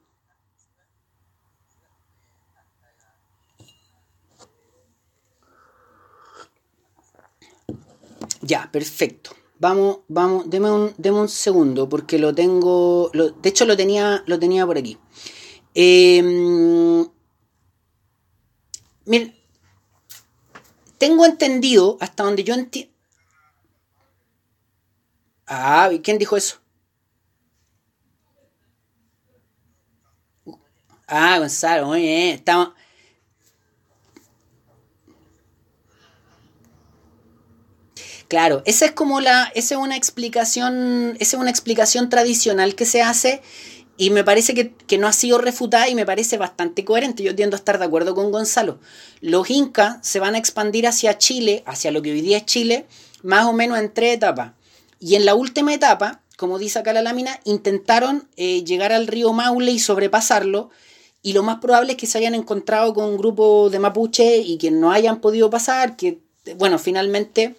[8.41, 9.31] Ya, perfecto.
[9.59, 14.67] Vamos, vamos, deme un, un segundo porque lo tengo, de hecho lo tenía, lo tenía
[14.67, 14.99] por aquí.
[15.75, 17.07] Eh,
[19.05, 19.37] miren,
[20.99, 22.93] tengo entendido hasta donde yo entiendo.
[25.47, 26.59] Ah, ¿y quién dijo eso?
[31.07, 32.37] Ah, Gonzalo, muy bien.
[32.37, 32.73] Estamos,
[38.29, 42.87] Claro, esa es como la, esa es una explicación, esa es una explicación tradicional que
[42.87, 43.43] se hace
[43.97, 47.23] y me parece que, que no ha sido refutada y me parece bastante coherente.
[47.23, 48.79] Yo tiendo a estar de acuerdo con Gonzalo.
[49.21, 52.87] Los incas se van a expandir hacia Chile, hacia lo que hoy día es Chile,
[53.23, 54.53] más o menos en tres etapas.
[54.99, 59.33] Y en la última etapa, como dice acá la lámina, intentaron eh, llegar al río
[59.33, 60.71] Maule y sobrepasarlo.
[61.23, 64.59] Y lo más probable es que se hayan encontrado con un grupo de mapuche y
[64.59, 66.19] que no hayan podido pasar, que,
[66.57, 67.55] bueno, finalmente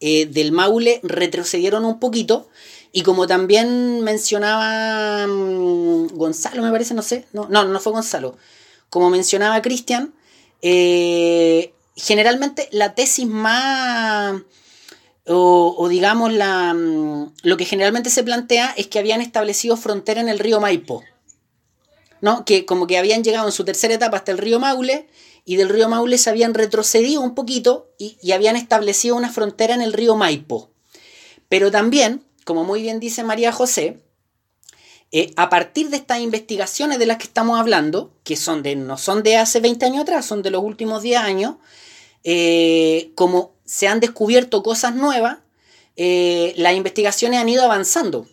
[0.00, 2.48] eh, del Maule retrocedieron un poquito
[2.96, 8.38] Y como también mencionaba mm, Gonzalo, me parece, no sé, no, no, no fue Gonzalo,
[8.88, 10.14] como mencionaba Cristian,
[10.62, 14.40] eh, generalmente la tesis más,
[15.26, 20.28] o, digamos, la, mm, lo que generalmente se plantea es que habían establecido frontera en
[20.28, 21.02] el río Maipo.
[22.20, 22.44] ¿no?
[22.44, 25.08] Que como que habían llegado en su tercera etapa hasta el río Maule
[25.44, 29.82] y del río Maule se habían retrocedido un poquito y habían establecido una frontera en
[29.82, 30.70] el río Maipo.
[31.48, 34.00] Pero también, como muy bien dice María José,
[35.16, 38.98] eh, a partir de estas investigaciones de las que estamos hablando, que son de, no
[38.98, 41.54] son de hace 20 años atrás, son de los últimos 10 años,
[42.24, 45.38] eh, como se han descubierto cosas nuevas,
[45.96, 48.26] eh, las investigaciones han ido avanzando.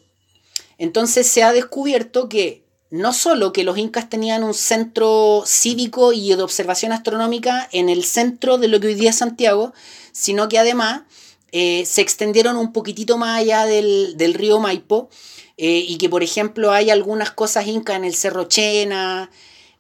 [0.78, 6.34] Entonces se ha descubierto que no solo que los incas tenían un centro cívico y
[6.36, 9.74] de observación astronómica en el centro de lo que hoy día es Santiago,
[10.12, 11.04] sino que además
[11.52, 15.10] eh, se extendieron un poquitito más allá del, del río Maipo
[15.58, 19.30] eh, y que por ejemplo hay algunas cosas incas en el Cerro Chena,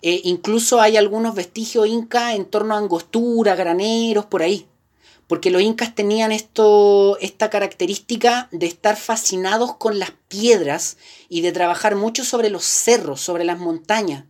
[0.02, 4.68] eh, incluso hay algunos vestigios incas en torno a Angostura, Graneros, por ahí.
[5.28, 10.98] Porque los incas tenían esto, esta característica de estar fascinados con las piedras
[11.30, 14.26] y de trabajar mucho sobre los cerros, sobre las montañas.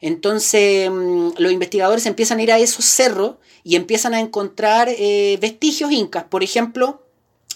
[0.00, 3.34] Entonces mm, los investigadores empiezan a ir a esos cerros
[3.64, 6.24] y empiezan a encontrar eh, vestigios incas.
[6.24, 7.02] Por ejemplo,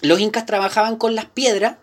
[0.01, 1.77] los incas trabajaban con las piedras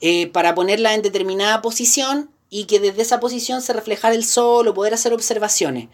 [0.00, 4.68] eh, para ponerlas en determinada posición y que desde esa posición se reflejara el sol
[4.68, 5.88] o poder hacer observaciones.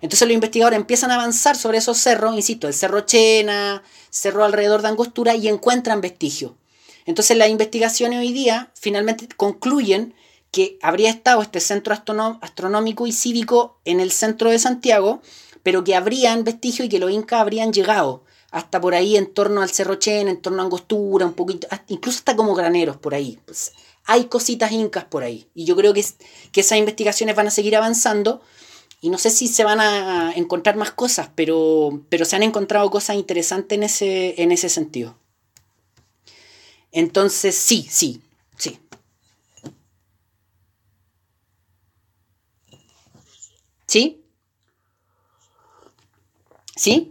[0.00, 4.82] Entonces los investigadores empiezan a avanzar sobre esos cerros, insisto, el Cerro Chena, cerro alrededor
[4.82, 6.52] de Angostura, y encuentran vestigios.
[7.04, 10.14] Entonces las investigaciones hoy día finalmente concluyen
[10.50, 11.94] que habría estado este centro
[12.40, 15.20] astronómico y cívico en el centro de Santiago,
[15.68, 19.60] pero que habrían vestigios y que los incas habrían llegado hasta por ahí en torno
[19.60, 23.38] al Cerro Chena, en torno a Angostura, un poquito, incluso hasta como graneros por ahí.
[23.44, 23.72] Pues,
[24.06, 25.46] hay cositas incas por ahí.
[25.54, 26.02] Y yo creo que,
[26.52, 28.40] que esas investigaciones van a seguir avanzando
[29.02, 32.90] y no sé si se van a encontrar más cosas, pero, pero se han encontrado
[32.90, 35.18] cosas interesantes en ese, en ese sentido.
[36.92, 38.22] Entonces, sí, sí,
[38.56, 38.78] sí.
[43.86, 44.24] ¿Sí?
[46.78, 47.10] ¿Sí?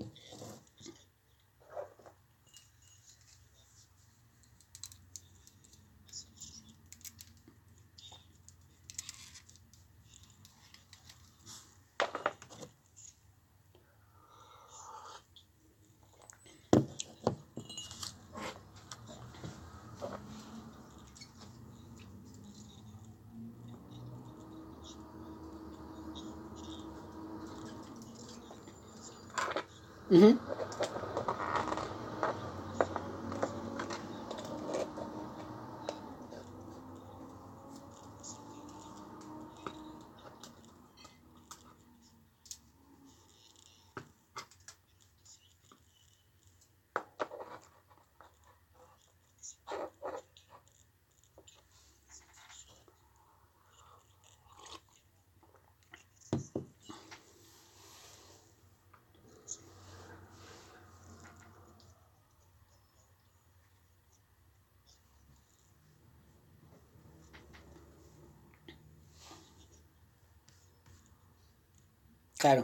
[30.12, 30.47] Mm-hmm.
[72.48, 72.64] Claro.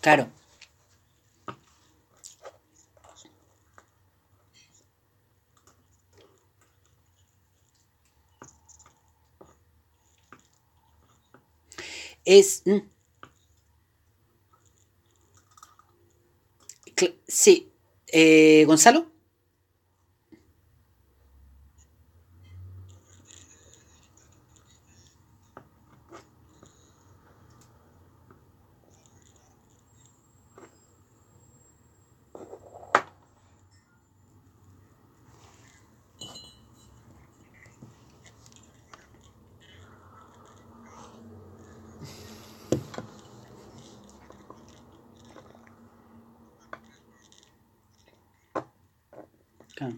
[0.00, 0.41] Claro.
[12.24, 12.62] Es...
[12.66, 12.78] mm,
[17.26, 17.72] sí.
[18.12, 19.06] Eh, ¿Gonzalo?
[49.74, 49.96] Claro.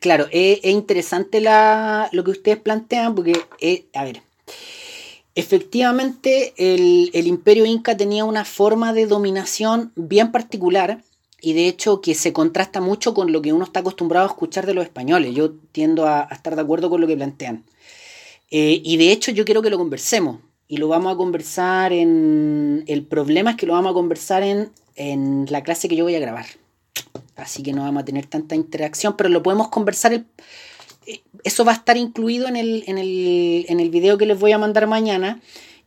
[0.00, 4.22] Claro, es, es interesante la, lo que ustedes plantean porque, eh, a ver,
[5.34, 11.02] efectivamente el, el imperio inca tenía una forma de dominación bien particular
[11.42, 14.66] y de hecho que se contrasta mucho con lo que uno está acostumbrado a escuchar
[14.66, 15.34] de los españoles.
[15.34, 17.64] Yo tiendo a, a estar de acuerdo con lo que plantean.
[18.50, 20.40] Eh, y de hecho yo quiero que lo conversemos.
[20.66, 22.84] Y lo vamos a conversar en...
[22.86, 26.14] El problema es que lo vamos a conversar en, en la clase que yo voy
[26.14, 26.46] a grabar.
[27.40, 30.12] Así que no vamos a tener tanta interacción, pero lo podemos conversar.
[30.12, 30.26] El,
[31.06, 34.38] eh, eso va a estar incluido en el, en, el, en el video que les
[34.38, 35.40] voy a mandar mañana.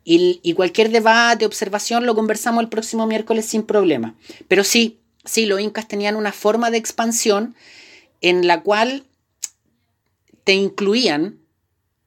[0.05, 4.15] Y, y cualquier debate, observación, lo conversamos el próximo miércoles sin problema.
[4.47, 7.55] Pero sí, sí, los incas tenían una forma de expansión
[8.19, 9.05] en la cual
[10.43, 11.39] te incluían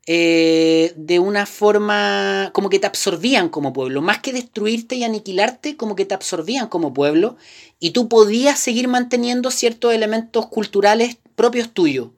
[0.07, 5.77] eh, de una forma como que te absorbían como pueblo, más que destruirte y aniquilarte,
[5.77, 7.37] como que te absorbían como pueblo
[7.81, 12.11] y tú podías seguir manteniendo ciertos elementos culturales propios tuyos.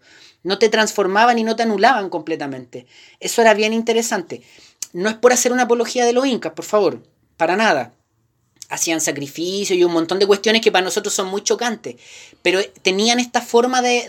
[0.42, 2.86] No te transformaban y no te anulaban completamente.
[3.20, 4.42] Eso era bien interesante.
[4.92, 7.02] No es por hacer una apología de los incas, por favor,
[7.36, 7.97] para nada
[8.68, 11.96] hacían sacrificios y un montón de cuestiones que para nosotros son muy chocantes,
[12.42, 14.08] pero tenían esta forma de,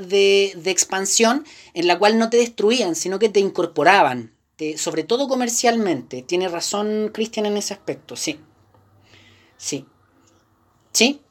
[0.55, 4.33] de, expansión en la cual no te destruían, sino que te incorporaban,
[4.77, 6.21] sobre todo comercialmente.
[6.21, 8.39] Tiene razón Cristian en ese aspecto, sí.
[9.57, 9.85] Sí.
[10.91, 11.21] ¿Sí?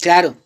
[0.00, 0.36] Claro,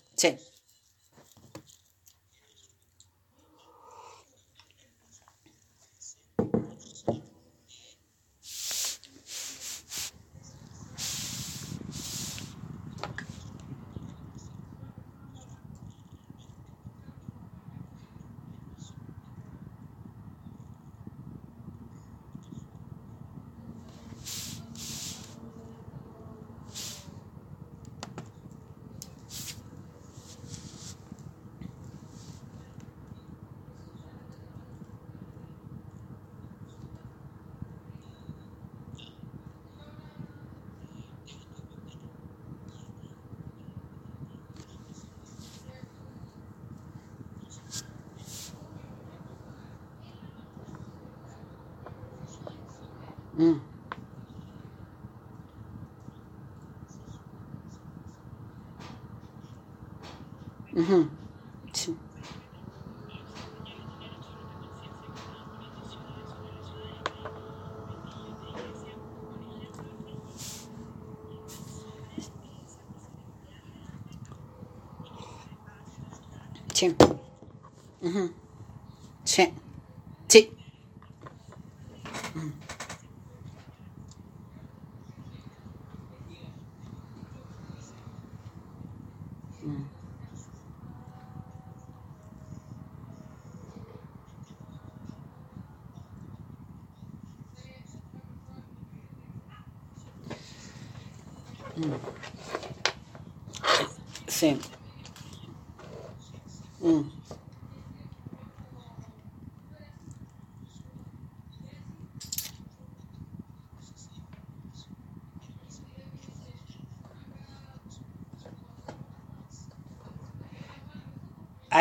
[60.82, 61.11] Mm-hmm.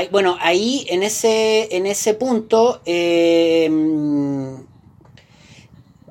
[0.09, 3.69] Bueno, ahí en ese, en ese punto eh,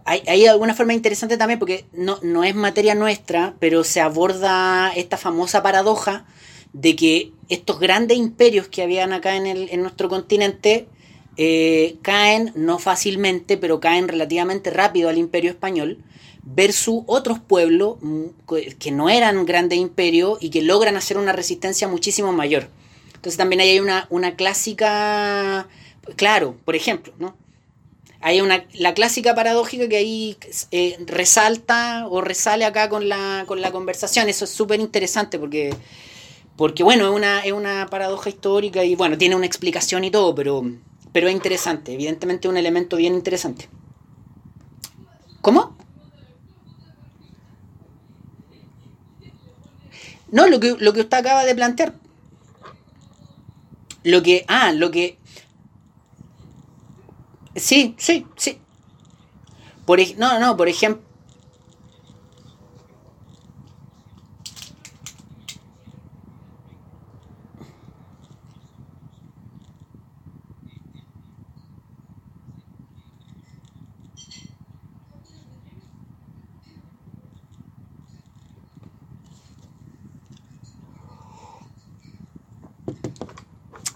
[0.04, 4.92] hay, hay alguna forma interesante también porque no, no es materia nuestra, pero se aborda
[4.94, 6.26] esta famosa paradoja
[6.72, 10.86] de que estos grandes imperios que habían acá en, el, nuestro continente
[11.36, 15.98] eh, caen no fácilmente, pero caen relativamente rápido al imperio español,
[16.42, 18.24] versus otros pueblos mm,
[18.78, 22.68] que no eran grandes imperios y que logran hacer una resistencia muchísimo mayor.
[23.20, 25.68] Entonces también ahí hay una, una clásica,
[26.16, 27.36] claro, por ejemplo, ¿no?
[28.22, 30.38] Hay una, la clásica paradójica que ahí
[30.70, 34.30] eh, resalta o resale acá con la, con la conversación.
[34.30, 35.76] Eso es súper interesante porque,
[36.56, 40.34] porque, bueno, es una, es una paradoja histórica y, bueno, tiene una explicación y todo,
[40.34, 40.64] pero,
[41.12, 41.92] pero es interesante.
[41.92, 43.68] Evidentemente un elemento bien interesante.
[45.42, 45.76] ¿Cómo?
[50.32, 51.92] No, lo que, lo que usted acaba de plantear.
[54.02, 55.18] Lo que, ah, lo que,
[57.54, 58.58] sí, sí, sí.
[59.84, 61.02] Por, no, no, por ejemplo,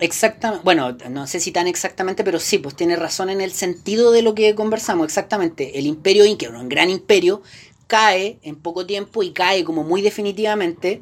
[0.04, 4.12] Exactamente, bueno, no sé si tan exactamente, pero sí, pues tiene razón en el sentido
[4.12, 5.78] de lo que conversamos, exactamente.
[5.78, 7.40] El imperio inca, un gran imperio,
[7.86, 11.00] cae en poco tiempo y cae como muy definitivamente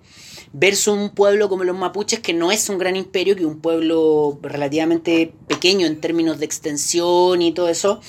[0.52, 3.60] versus un pueblo como los mapuches que no es un gran imperio, que es un
[3.60, 8.00] pueblo relativamente pequeño en términos de extensión y todo eso,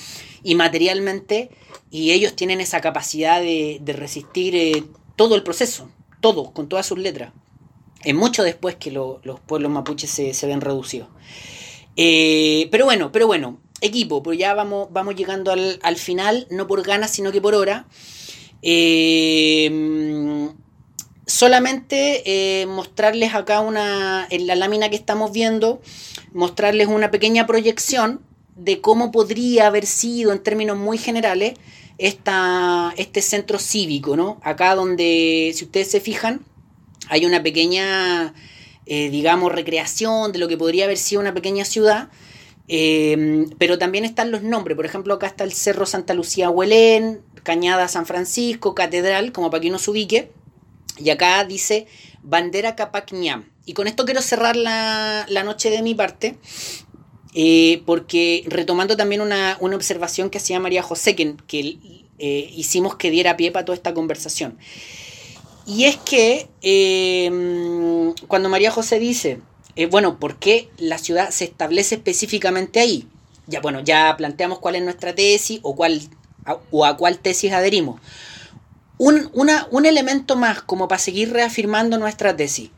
[0.44, 1.50] y materialmente,
[1.90, 4.84] y ellos tienen esa capacidad de, de resistir eh,
[5.16, 5.88] todo el proceso,
[6.20, 7.32] todo, con todas sus letras.
[8.04, 11.08] Es mucho después que lo- los pueblos mapuches se, se ven reducidos.
[11.96, 16.66] Eh, pero bueno, pero bueno, equipo, pues ya vamos, vamos llegando al, al final, no
[16.66, 17.86] por ganas, sino que por hora.
[18.62, 20.48] Eh,
[21.26, 22.22] solamente
[22.62, 25.80] eh, mostrarles acá una, en la lámina que estamos viendo,
[26.32, 28.20] mostrarles una pequeña proyección
[28.56, 31.54] de cómo podría haber sido en términos muy generales
[31.98, 34.40] esta, este centro cívico, ¿no?
[34.42, 36.44] Acá donde, si ustedes se fijan,
[37.08, 38.34] hay una pequeña,
[38.86, 42.08] eh, digamos, recreación de lo que podría haber sido una pequeña ciudad,
[42.68, 47.20] eh, pero también están los nombres, por ejemplo, acá está el Cerro Santa Lucía Huelén,
[47.42, 50.32] Cañada San Francisco, Catedral, como para que uno se ubique,
[50.98, 51.86] y acá dice
[52.22, 53.50] Bandera Capac Ñam.
[53.66, 56.36] Y con esto quiero cerrar la, la noche de mi parte,
[57.34, 61.78] eh, porque retomando también una, una observación que hacía María José, que, que
[62.18, 64.56] hicimos que diera pie para toda esta conversación.
[65.66, 69.40] Y es que eh, cuando María José dice,
[69.76, 73.08] eh, bueno, ¿por qué la ciudad se establece específicamente ahí?
[73.46, 76.00] Ya, bueno, ya planteamos cuál es nuestra tesis o, cuál,
[76.44, 78.00] a, o a cuál tesis adherimos.
[78.98, 82.70] Un, una, un elemento más como para seguir reafirmando nuestra tesis.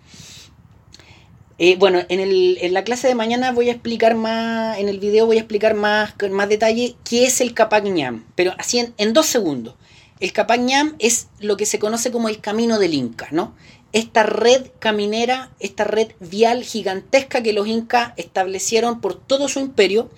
[1.58, 4.98] Eh, bueno, en, el, en, la clase de mañana voy a explicar más, en el
[5.00, 8.78] video voy a explicar más con más detalle qué es el Capac Ñam, pero así
[8.78, 9.74] en, en dos segundos.
[10.18, 13.55] El Capac Ñam es lo que se conoce como el camino del Inca, ¿no?
[13.93, 20.10] Esta red caminera, esta red vial gigantesca que los incas establecieron por todo su imperio,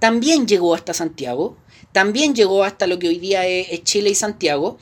[0.00, 1.56] también llegó hasta Santiago,
[1.92, 4.78] también llegó hasta lo que hoy día es, Chile y Santiago.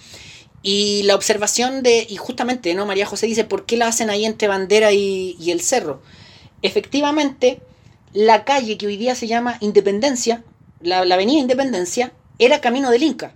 [0.63, 2.87] Y la observación de, y justamente, ¿no?
[2.87, 6.03] María José dice, ¿por qué la hacen ahí entre Bandera y, el Cerro?
[6.63, 7.61] Efectivamente,
[8.15, 10.43] la calle que hoy día se llama Independencia,
[10.81, 13.35] la avenida Independencia, era camino del Inca.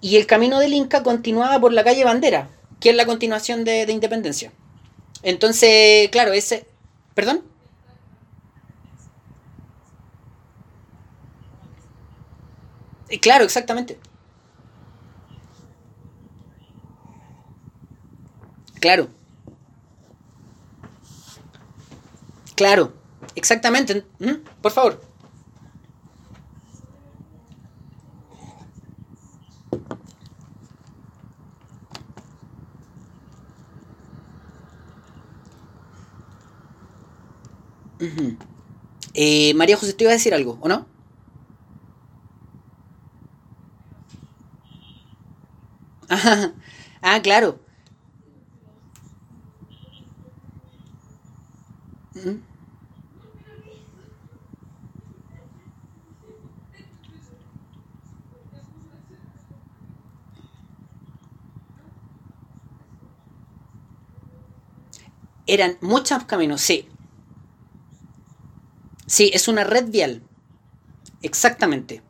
[0.00, 2.48] Y el camino del Inca continuaba por la calle Bandera,
[2.80, 4.52] que es la continuación de, de Independencia.
[5.22, 6.66] Entonces, claro, ese...
[7.14, 7.44] ¿Perdón?
[13.20, 13.98] Claro, exactamente.
[18.80, 19.08] Claro.
[22.54, 22.92] Claro,
[23.34, 24.04] exactamente.
[24.18, 24.36] ¿Mm?
[24.62, 25.09] Por favor.
[38.00, 38.32] Uh
[39.14, 40.86] eh, María José, te iba a decir algo, ¿o no?
[47.02, 47.58] Ah, claro.
[65.46, 66.88] Eran muchos caminos, sí.
[69.10, 70.22] Sí, es una red vial.
[71.20, 72.00] Exactamente.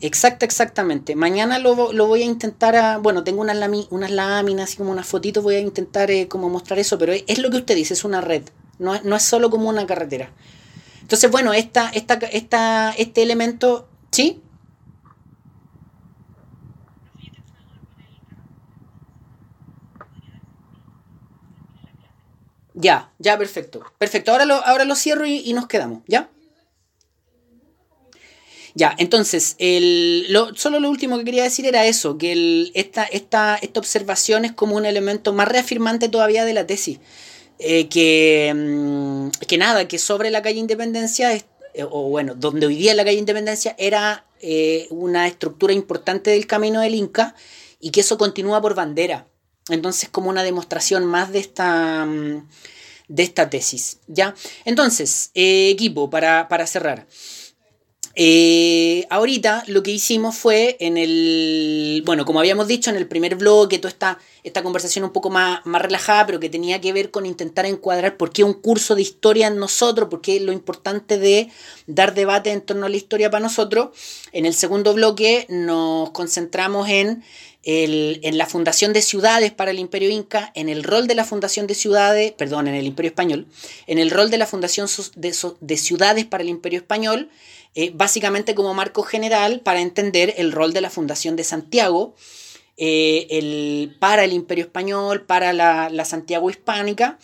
[0.00, 1.14] Exacto, exactamente.
[1.14, 4.90] Mañana lo, lo, voy a intentar, a, bueno, tengo unas, lami, unas láminas, así como
[4.90, 7.76] unas fotitos, voy a intentar eh, como mostrar eso, pero es, es, lo que usted
[7.76, 8.42] dice, es una red,
[8.80, 10.32] no, no es solo como una carretera.
[11.02, 14.42] Entonces, bueno, esta, esta, esta, este elemento, ¿sí?
[22.74, 23.82] Ya, ya, perfecto.
[23.98, 26.30] Perfecto, ahora lo, ahora lo cierro y, nos quedamos, ¿ya?
[28.74, 33.56] Ya, entonces, el, lo, solo lo último que quería decir era eso, que esta, esta,
[33.56, 37.00] esta observación es como un elemento más reafirmante todavía de la tesis.
[37.62, 41.44] Eh, que, mmm, que nada, que sobre la calle Independencia, eh,
[41.82, 46.80] o bueno, donde hoy día la calle Independencia era eh, una estructura importante del camino
[46.80, 47.34] del Inca
[47.78, 49.26] y que eso continúa por bandera.
[49.70, 52.06] Entonces, como una demostración más de esta,
[53.08, 53.98] de esta tesis.
[54.06, 54.34] ¿ya?
[54.64, 57.06] Entonces, equipo, para, para cerrar.
[58.16, 63.36] Eh, ahorita lo que hicimos fue en el, bueno, como habíamos dicho en el primer
[63.36, 67.12] bloque, toda esta, esta conversación un poco más, más relajada, pero que tenía que ver
[67.12, 71.18] con intentar encuadrar por qué un curso de historia en nosotros, por qué lo importante
[71.18, 71.50] de
[71.86, 73.90] dar debate en torno a la historia para nosotros.
[74.32, 77.22] En el segundo bloque nos concentramos en
[77.62, 81.66] en la fundación de ciudades para el Imperio Inca, en el rol de la fundación
[81.66, 83.46] de ciudades, perdón, en el Imperio Español,
[83.86, 87.30] en el rol de la fundación de ciudades para el Imperio Español,
[87.74, 92.16] eh, básicamente como marco general para entender el rol de la fundación de Santiago
[92.76, 97.18] eh, el, para el Imperio Español, para la, la Santiago hispánica.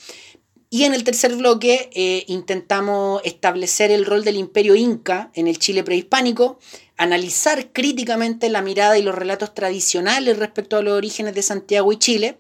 [0.69, 5.59] Y en el tercer bloque eh, intentamos establecer el rol del imperio inca en el
[5.59, 6.59] Chile prehispánico,
[6.97, 11.99] analizar críticamente la mirada y los relatos tradicionales respecto a los orígenes de Santiago y
[11.99, 12.39] Chile.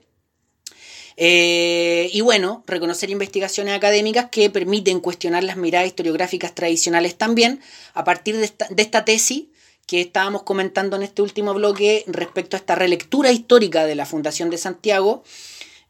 [1.18, 7.60] Eh, y bueno, reconocer investigaciones académicas que permiten cuestionar las miradas historiográficas tradicionales también
[7.94, 9.44] a partir de esta, de esta tesis
[9.86, 14.50] que estábamos comentando en este último bloque respecto a esta relectura histórica de la Fundación
[14.50, 15.22] de Santiago,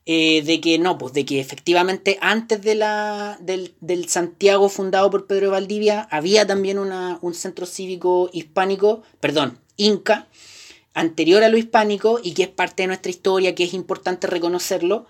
[0.09, 5.11] eh, de que no, pues de que efectivamente antes de la, del, del Santiago fundado
[5.11, 10.29] por Pedro de Valdivia había también una, un centro cívico hispánico, perdón, inca,
[10.95, 15.07] anterior a lo hispánico y que es parte de nuestra historia, que es importante reconocerlo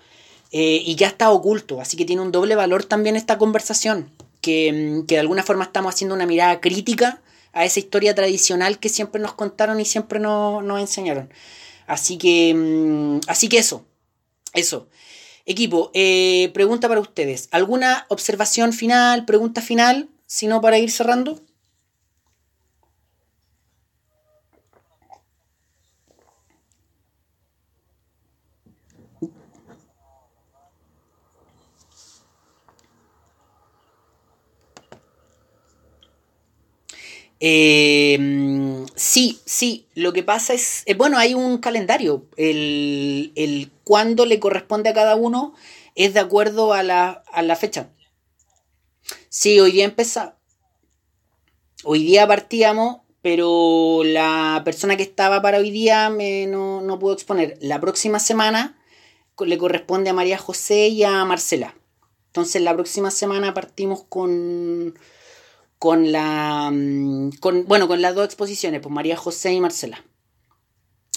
[0.50, 4.10] eh, y ya está oculto, así que tiene un doble valor también esta conversación,
[4.40, 7.20] que, mm, que de alguna forma estamos haciendo una mirada crítica
[7.52, 11.30] a esa historia tradicional que siempre nos contaron y siempre nos, nos enseñaron.
[11.86, 13.84] Así que, mm, así que eso,
[14.56, 14.88] eso.
[15.46, 17.48] Equipo, eh, pregunta para ustedes.
[17.52, 21.40] ¿Alguna observación final, pregunta final, si no para ir cerrando?
[37.40, 44.24] Eh, sí, sí, lo que pasa es, eh, bueno, hay un calendario, el, el cuándo
[44.24, 45.54] le corresponde a cada uno
[45.94, 47.90] es de acuerdo a la, a la fecha.
[49.28, 50.34] Sí, hoy día empezamos,
[51.84, 57.12] hoy día partíamos, pero la persona que estaba para hoy día me, no, no pudo
[57.12, 57.58] exponer.
[57.60, 58.78] La próxima semana
[59.44, 61.74] le corresponde a María José y a Marcela.
[62.28, 64.98] Entonces la próxima semana partimos con
[65.78, 70.04] con la mm, con bueno con las dos exposiciones pues María José y Marcela.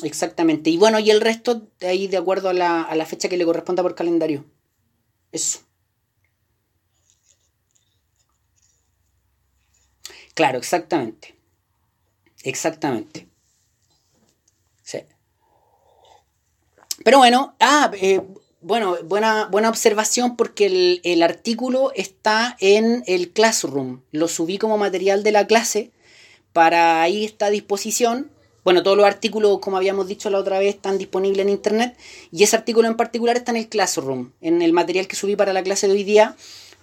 [0.03, 0.69] Exactamente.
[0.69, 3.37] Y bueno y el resto de ahí de acuerdo a la, a la fecha que
[3.37, 4.45] le corresponda por calendario.
[5.31, 5.59] Eso.
[10.33, 11.35] Claro exactamente.
[12.43, 13.27] Exactamente.
[14.83, 14.99] Sí.
[17.03, 18.21] pero bueno ah eh,
[18.61, 24.77] bueno buena buena observación porque el, el artículo está en el Classroom lo subí como
[24.77, 25.91] material de la clase
[26.53, 28.31] para ahí está a disposición.
[28.65, 31.95] Bueno, todos los artículos, como habíamos dicho la otra vez, están disponibles en internet.
[32.31, 35.53] Y ese artículo en particular está en el Classroom, en el material que subí para
[35.53, 36.35] la clase de hoy día.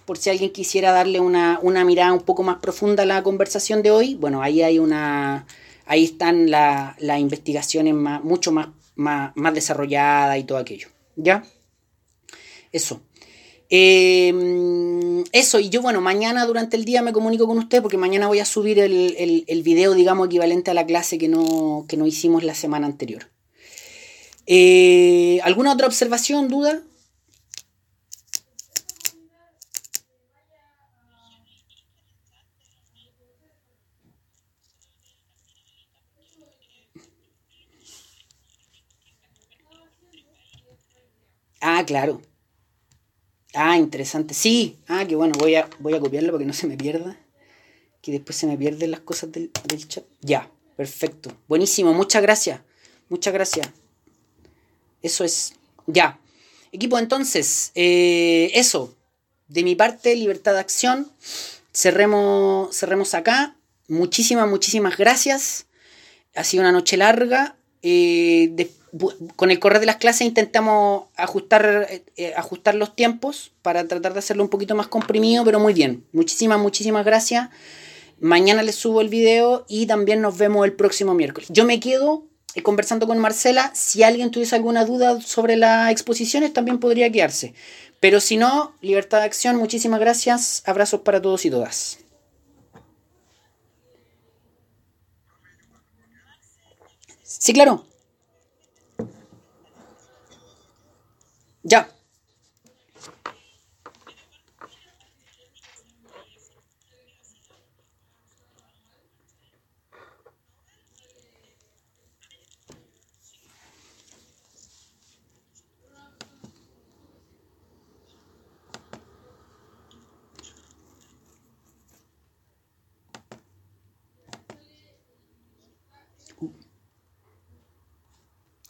[0.05, 3.83] Por si alguien quisiera darle una, una mirada un poco más profunda a la conversación
[3.83, 5.45] de hoy, bueno, ahí hay una.
[5.85, 10.87] Ahí están la- las investigaciones más, mucho más, más, más desarrolladas y todo aquello.
[11.17, 11.43] ¿Ya?
[12.71, 13.01] Eso.
[13.69, 18.27] Eh, eso, y yo, bueno, mañana durante el día me comunico con usted porque mañana
[18.27, 21.97] voy a subir el, el, el video, digamos, equivalente a la clase que no, que
[21.97, 23.29] no hicimos la semana anterior.
[24.45, 26.81] Eh, ¿Alguna otra observación, duda?
[41.61, 42.21] Ah, claro.
[43.59, 44.35] Ah, interesante.
[44.35, 47.17] Sí, ah, qué bueno, voy a, voy a copiarlo para que no se me pierda.
[48.01, 50.05] Que después se me pierden las cosas del, del chat.
[50.21, 51.31] Ya, perfecto.
[51.47, 52.61] Buenísimo, muchas gracias.
[53.09, 53.69] Muchas gracias.
[55.01, 55.53] Eso es.
[55.87, 56.19] Ya.
[56.71, 58.95] Equipo, entonces, eh, eso.
[59.47, 61.11] De mi parte, libertad de acción.
[61.73, 63.55] Cerremos, cerremos acá.
[63.87, 65.65] Muchísimas, muchísimas gracias.
[66.35, 67.57] Ha sido una noche larga.
[67.81, 68.53] Eh,
[69.35, 74.13] con el correr de las clases intentamos ajustar, eh, eh, ajustar los tiempos para tratar
[74.13, 76.05] de hacerlo un poquito más comprimido, pero muy bien.
[76.13, 77.49] Muchísimas, muchísimas gracias.
[78.19, 81.49] Mañana les subo el video y también nos vemos el próximo miércoles.
[81.51, 83.71] Yo me quedo eh, conversando con Marcela.
[83.75, 87.53] Si alguien tuviese alguna duda sobre las exposiciones, también podría quedarse.
[87.99, 90.63] Pero si no, libertad de acción, muchísimas gracias.
[90.65, 91.99] Abrazos para todos y todas.
[97.23, 97.85] Sí, claro.
[101.67, 101.85] Ya.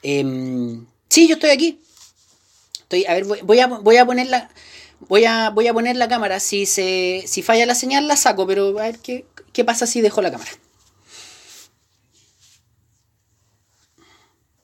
[0.01, 0.23] Eh,
[1.09, 1.86] sí, yo estoy aquí.
[2.87, 4.49] Estoy, a ver, voy, voy a, voy a poner la.
[5.09, 6.39] Voy a, voy a poner la cámara.
[6.39, 7.23] Si se.
[7.27, 10.31] Si falla la señal, la saco, pero a ver qué, qué pasa si dejo la
[10.31, 10.51] cámara.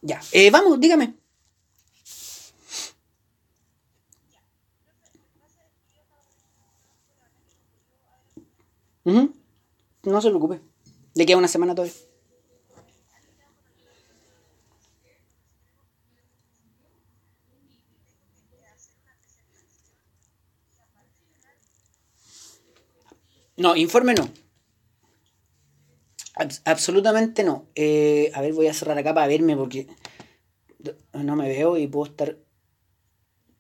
[0.02, 0.22] Ya.
[0.32, 1.16] Eh, vamos, dígame.
[9.06, 9.34] Ujú.
[10.04, 10.62] No se preocupe.
[11.16, 11.94] Le queda una semana todavía.
[23.57, 24.30] No, informe no.
[26.35, 27.67] Abs- absolutamente no.
[27.75, 29.88] Eh, a ver, voy a cerrar acá para verme porque
[31.13, 32.38] no me veo y puedo estar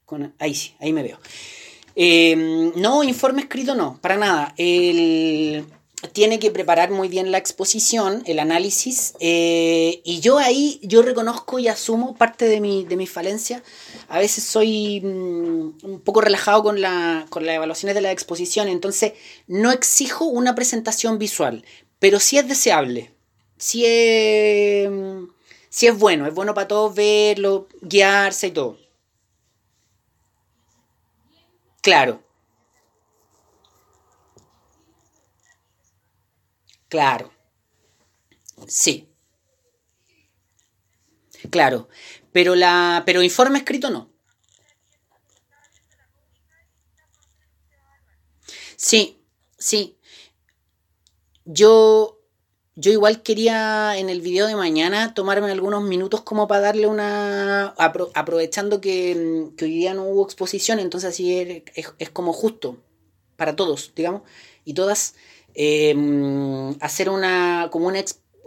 [0.05, 0.33] con...
[0.39, 1.19] Ahí sí, ahí me veo.
[1.95, 4.53] Eh, no, informe escrito no, para nada.
[4.57, 5.65] Él
[6.11, 11.59] tiene que preparar muy bien la exposición, el análisis, eh, y yo ahí, yo reconozco
[11.59, 13.63] y asumo parte de mi, de mi falencia.
[14.09, 18.67] A veces soy mm, un poco relajado con, la, con las evaluaciones de la exposición,
[18.67, 19.13] entonces
[19.47, 21.63] no exijo una presentación visual,
[21.99, 23.13] pero sí es deseable.
[23.57, 25.25] Sí es, mm,
[25.69, 28.77] sí es bueno, es bueno para todos verlo, guiarse y todo.
[31.81, 32.21] Claro,
[36.93, 37.31] claro,
[38.67, 39.07] sí.
[41.49, 41.89] Claro,
[42.31, 44.09] pero la, pero informe escrito no.
[48.75, 49.17] Sí,
[49.57, 49.97] sí.
[51.45, 52.19] Yo,
[52.75, 57.75] yo igual quería en el video de mañana tomarme algunos minutos como para darle una,
[57.77, 59.15] apro- aprovechando que,
[59.51, 61.33] mm, que hoy día no hubo exposición, entonces así
[61.75, 62.77] es- es como justo
[63.37, 64.21] para todos, digamos,
[64.65, 65.15] y todas,
[65.95, 68.03] mm, hacer una, como una,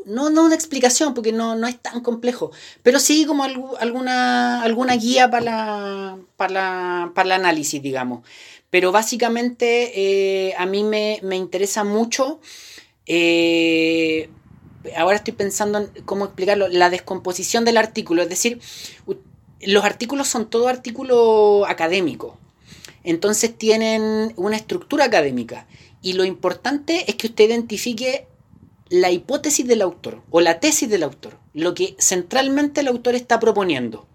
[0.07, 2.51] no, no una explicación, porque no, no es tan complejo,
[2.83, 8.25] pero sí como algu- alguna, alguna guía para la, para la- para el análisis, digamos.
[8.71, 12.41] Pero básicamente eh, a mí me, me interesa mucho,
[13.07, 14.29] eh,
[14.97, 18.61] ahora estoy pensando en cómo explicarlo, la descomposición del artículo, es decir,
[19.63, 22.39] los artículos son todo artículo académico.
[23.05, 25.67] Entonces tienen una estructura académica.
[26.07, 28.29] Y lo importante es que usted identifique
[28.91, 33.41] la hipótesis del autor o la tesis del autor, lo que centralmente el autor está
[33.41, 34.07] proponiendo.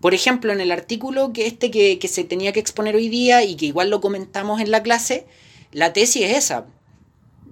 [0.00, 3.42] Por ejemplo, en el artículo que este que, que se tenía que exponer hoy día
[3.42, 5.26] y que igual lo comentamos en la clase,
[5.72, 6.66] la tesis es esa.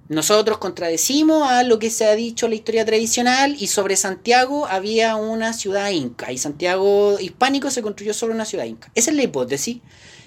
[0.07, 4.65] Nosotros contradecimos a lo que se ha dicho en la historia tradicional y sobre Santiago
[4.65, 8.89] había una ciudad inca y Santiago hispánico se construyó sobre una ciudad inca.
[8.95, 9.79] Esa es la hipótesis,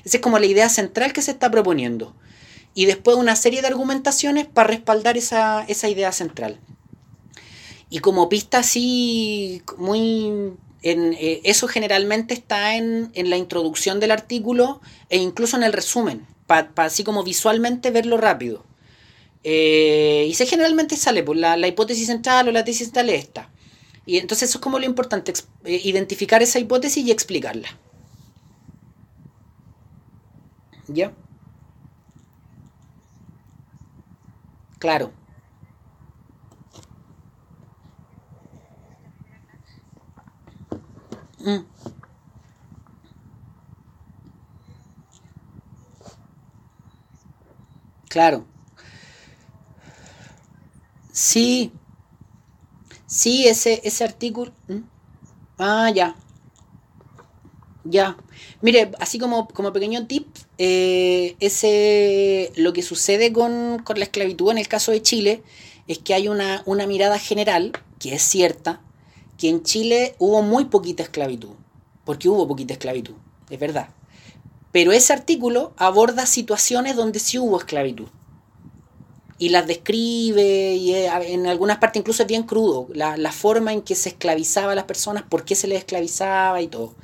[0.05, 2.15] esa es como la idea central que se está proponiendo.
[2.77, 6.61] Y después una serie de argumentaciones para respaldar esa, esa idea central.
[7.89, 10.53] Y como pista así, muy...
[10.83, 15.73] En, eh, eso generalmente está en, en, la introducción del artículo e incluso en el
[15.73, 18.63] resumen, para pa así como visualmente verlo rápido.
[19.43, 23.21] Eh, y se generalmente sale por la, la, hipótesis central o la tesis central es
[23.25, 23.51] esta.
[24.05, 25.33] Y entonces eso es como lo importante,
[25.65, 27.69] eh, identificar esa hipótesis y explicarla.
[30.89, 31.15] ¿Ya?
[34.79, 35.13] Claro.
[41.45, 41.65] Mm,
[48.09, 48.47] claro.
[51.13, 51.73] Sí,
[53.07, 54.53] sí, ese, ese artículo.
[54.69, 54.81] ¿Mm?
[55.59, 56.17] Ah, ya,
[57.91, 58.17] ya.
[58.63, 60.27] Mire, así como, como pequeño tip,
[60.59, 65.43] eh, ese, lo que sucede con, con, la esclavitud en el caso de Chile
[65.89, 68.81] es que hay una, una mirada general, que es cierta,
[69.39, 71.55] que en Chile hubo muy poquita esclavitud,
[72.05, 73.15] porque hubo poquita esclavitud,
[73.51, 73.89] es verdad.
[74.73, 78.09] Pero ese artículo aborda situaciones donde sí hubo esclavitud.
[79.39, 83.83] Y las describe, y en algunas partes incluso es bien crudo, la, la forma en
[83.83, 86.95] que se esclavizaba a las personas, por qué se les esclavizaba y todo.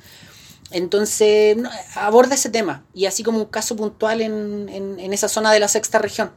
[0.73, 1.55] Entonces,
[1.95, 5.67] aborda ese tema, y así como un caso puntual en, en, esa zona de la
[5.67, 6.31] sexta región.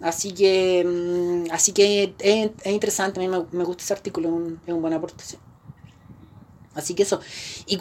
[0.00, 4.28] Así que, mm, así que es, es, interesante, a mí me, me, gusta ese artículo,
[4.28, 5.22] es un, es un buen aporte.
[5.22, 5.36] Sí.
[6.74, 7.20] Así que eso.
[7.66, 7.78] Y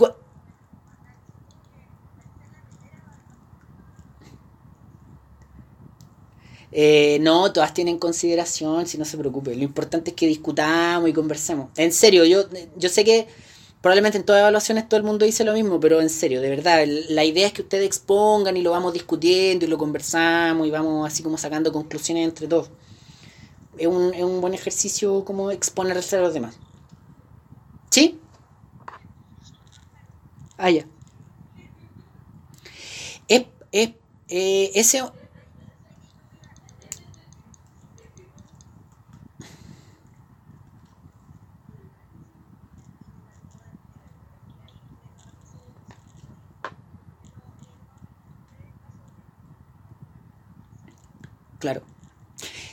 [6.77, 9.55] eh, no, todas tienen consideración, si no se preocupe.
[9.55, 11.69] Lo importante es que discutamos y conversemos.
[11.77, 12.43] En serio, yo,
[12.75, 13.27] yo sé que
[13.85, 16.83] probablemente en todas evaluaciones todo el mundo dice lo mismo, pero en serio, de verdad,
[16.87, 21.05] la idea es que ustedes expongan y lo vamos discutiendo y lo conversamos y vamos
[21.05, 22.71] así como sacando conclusiones entre todos.
[23.77, 26.57] Es un, es un buen ejercicio como exponerse a los demás.
[27.91, 28.19] ¿Sí?
[30.57, 30.87] Ah, ya.
[33.27, 33.89] Es, es,
[34.29, 35.03] eh, ese...
[51.65, 51.81] Claro.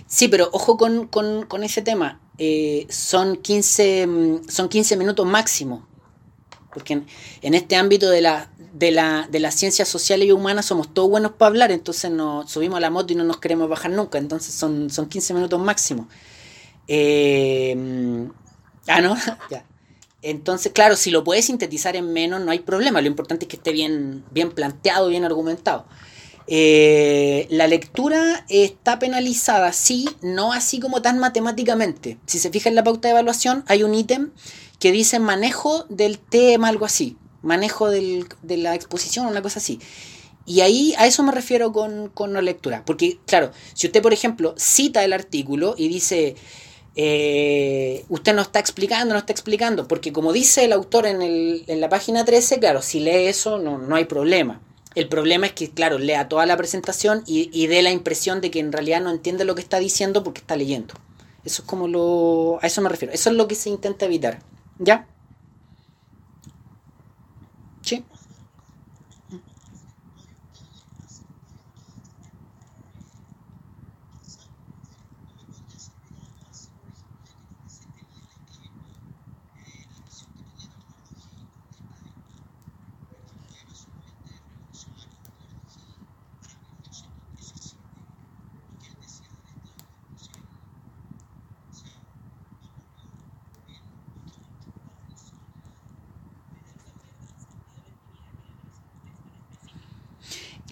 [0.06, 2.20] Sí, pero ojo con, con- ese tema.
[2.36, 5.86] Eh, son 15, mm, son 15 minutos máximo.
[6.74, 7.02] Porque
[7.40, 8.20] en, este ámbito de
[8.74, 12.51] de, la, de las ciencias sociales y humanas somos todos buenos para hablar, entonces nos
[12.51, 14.19] subimos a la moto y no nos queremos bajar nunca.
[14.19, 16.06] Entonces son, son 15 minutos máximo.
[16.86, 18.24] Eh, mm,
[18.89, 19.16] ah, no,
[19.51, 19.64] ya.
[20.20, 23.01] Entonces, claro, si lo puedes sintetizar en menos, no hay problema.
[23.01, 25.86] Lo importante es que esté bien, bien planteado, bien argumentado.
[26.47, 32.19] Eh, la lectura está penalizada, sí, no así como tan matemáticamente.
[32.27, 34.31] Si se fija en la pauta de evaluación, hay un ítem
[34.78, 37.16] que dice manejo del tema, algo así.
[37.43, 39.81] Manejo del- de la exposición, una cosa así.
[40.44, 42.82] Y ahí a eso me refiero con, con la lectura.
[42.85, 46.35] Porque, claro, si usted, por ejemplo, cita el artículo y dice,
[46.97, 51.64] eh, usted no está explicando, no está explicando, porque como dice el autor en, el-
[51.69, 54.60] en la página 13, claro, si lee eso no, no hay problema.
[54.94, 58.51] El problema es que, claro, lea toda la presentación y, y dé la impresión de
[58.51, 60.94] que en realidad no entiende lo que está diciendo porque está leyendo.
[61.44, 62.59] Eso es como lo...
[62.62, 63.12] A eso me refiero.
[63.14, 64.40] Eso es lo que se intenta evitar.
[64.78, 65.06] ¿Ya?
[67.82, 68.05] Sí.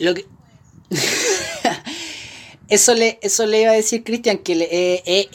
[0.01, 0.27] Lo que...
[2.68, 5.28] eso, le, eso le iba a decir Cristian, que eh, eh,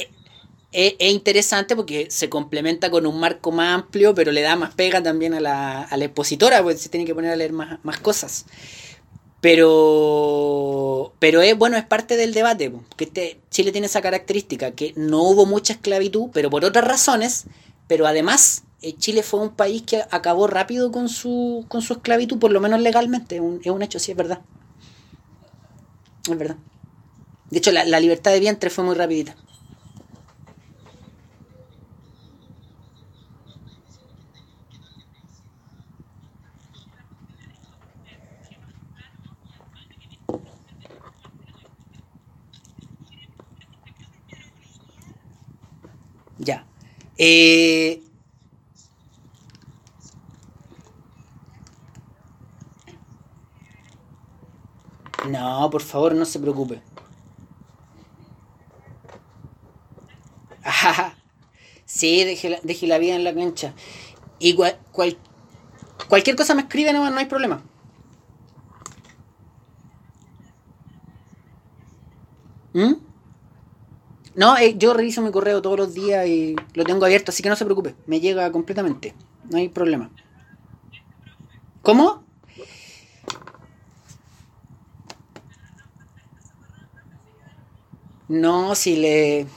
[0.71, 4.73] eh, es interesante porque se complementa con un marco más amplio, pero le da más
[4.73, 7.99] pega también a la, a expositora, porque se tiene que poner a leer más, más
[7.99, 8.45] cosas.
[9.39, 14.71] Pero, pero es bueno, es parte del debate, po, que este, Chile tiene esa característica,
[14.71, 17.45] que no hubo mucha esclavitud, pero por otras razones,
[17.87, 18.63] pero además
[18.93, 22.81] Chile fue un país que acabó rápido con su, con su esclavitud, por lo menos
[22.81, 24.41] legalmente, un, es un hecho, sí, es verdad.
[26.29, 26.57] Es verdad.
[27.49, 29.35] De hecho, la, la libertad de vientre fue muy rapidita.
[46.37, 46.65] Ya.
[47.17, 48.01] Eh,
[55.29, 56.81] no, por favor, no se preocupe.
[60.63, 61.15] Ajá.
[61.85, 63.73] Sí, deje la, deje la vida en la cancha.
[64.39, 65.17] Y cual- cual-
[66.09, 67.63] cualquier cosa me escribe, no, no hay problema.
[72.73, 72.95] ¿Mm?
[74.35, 77.49] No, eh, yo reviso mi correo todos los días y lo tengo abierto, así que
[77.49, 77.95] no se preocupe.
[78.05, 79.15] Me llega completamente.
[79.49, 80.09] No hay problema.
[81.81, 82.24] ¿Cómo?
[88.35, 89.47] No, si le...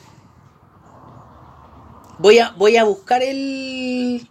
[2.20, 4.28] Voy a, voy a buscar el...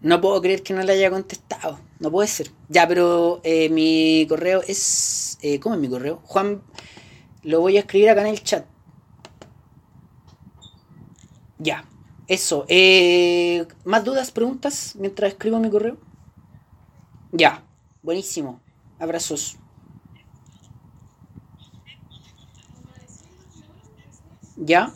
[0.00, 1.78] No puedo creer que no le haya contestado.
[2.00, 2.50] No puede ser.
[2.68, 5.38] Ya, pero eh, mi correo es...
[5.42, 6.20] eh, ¿Cómo es mi correo?
[6.24, 6.62] Juan...
[7.44, 8.66] Lo voy a escribir acá en el chat.
[11.58, 11.84] Ya.
[12.26, 12.64] Eso.
[12.66, 15.96] Eh, ¿Más dudas, preguntas mientras escribo mi correo?
[17.30, 17.62] Ya.
[18.02, 18.60] Buenísimo.
[18.98, 19.58] Abrazos.
[24.56, 24.92] ¿Ya?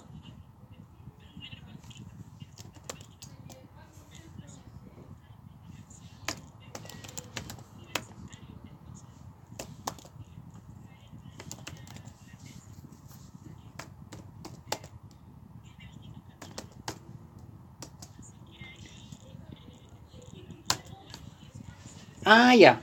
[22.24, 22.80] Ah, ya.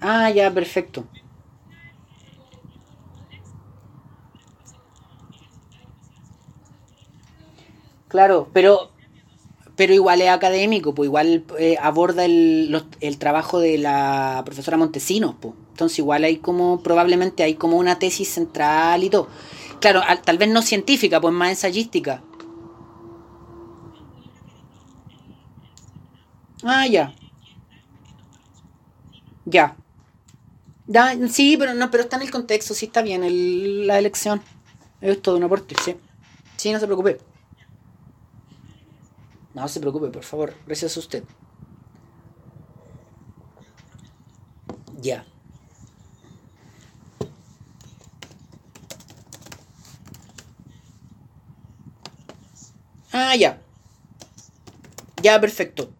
[0.00, 1.04] Ah, ya, perfecto.
[8.08, 8.90] Claro, pero
[9.76, 14.76] pero igual es académico, pues igual eh, aborda el, los- el trabajo de la profesora
[14.76, 15.54] Montesinos, pues.
[15.70, 19.28] Entonces igual hay como, probablemente hay como una tesis central y todo.
[19.80, 22.22] Claro, al- tal vez no científica, pues más ensayística.
[26.64, 27.12] Ah, ya.
[29.46, 29.76] Ya.
[30.86, 34.42] Da, sí, pero no, pero está en el contexto, sí está bien el- la elección.
[35.00, 35.96] Es todo un aporte, sí.
[36.56, 37.18] Sí, no se preocupe.
[39.58, 40.54] No se preocupe, por favor.
[40.66, 41.24] Gracias a usted.
[45.02, 45.24] Ya.
[53.12, 53.60] Ah, ya.
[55.22, 55.90] Ya, perfecto.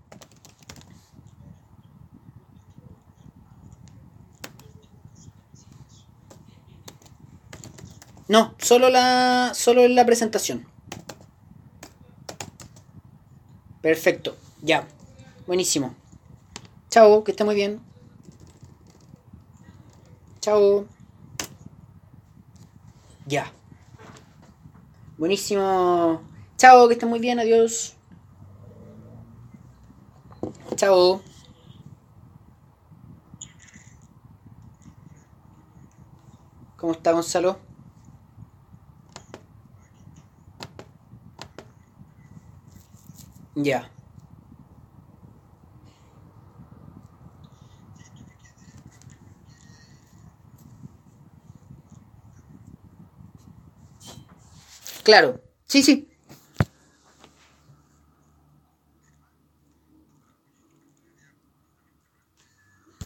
[8.28, 10.67] No, solo la, solo la presentación.
[13.80, 14.86] Perfecto, ya.
[15.46, 15.94] Buenísimo.
[16.90, 17.80] Chao, que esté muy bien.
[20.40, 20.86] Chao.
[23.26, 23.52] Ya.
[25.16, 26.22] Buenísimo.
[26.56, 27.94] Chao, que esté muy bien, adiós.
[30.76, 31.20] Chao.
[36.76, 37.67] ¿Cómo está Gonzalo?
[43.64, 43.90] Ya.
[55.02, 55.40] Claro.
[55.66, 56.07] Sí, sí.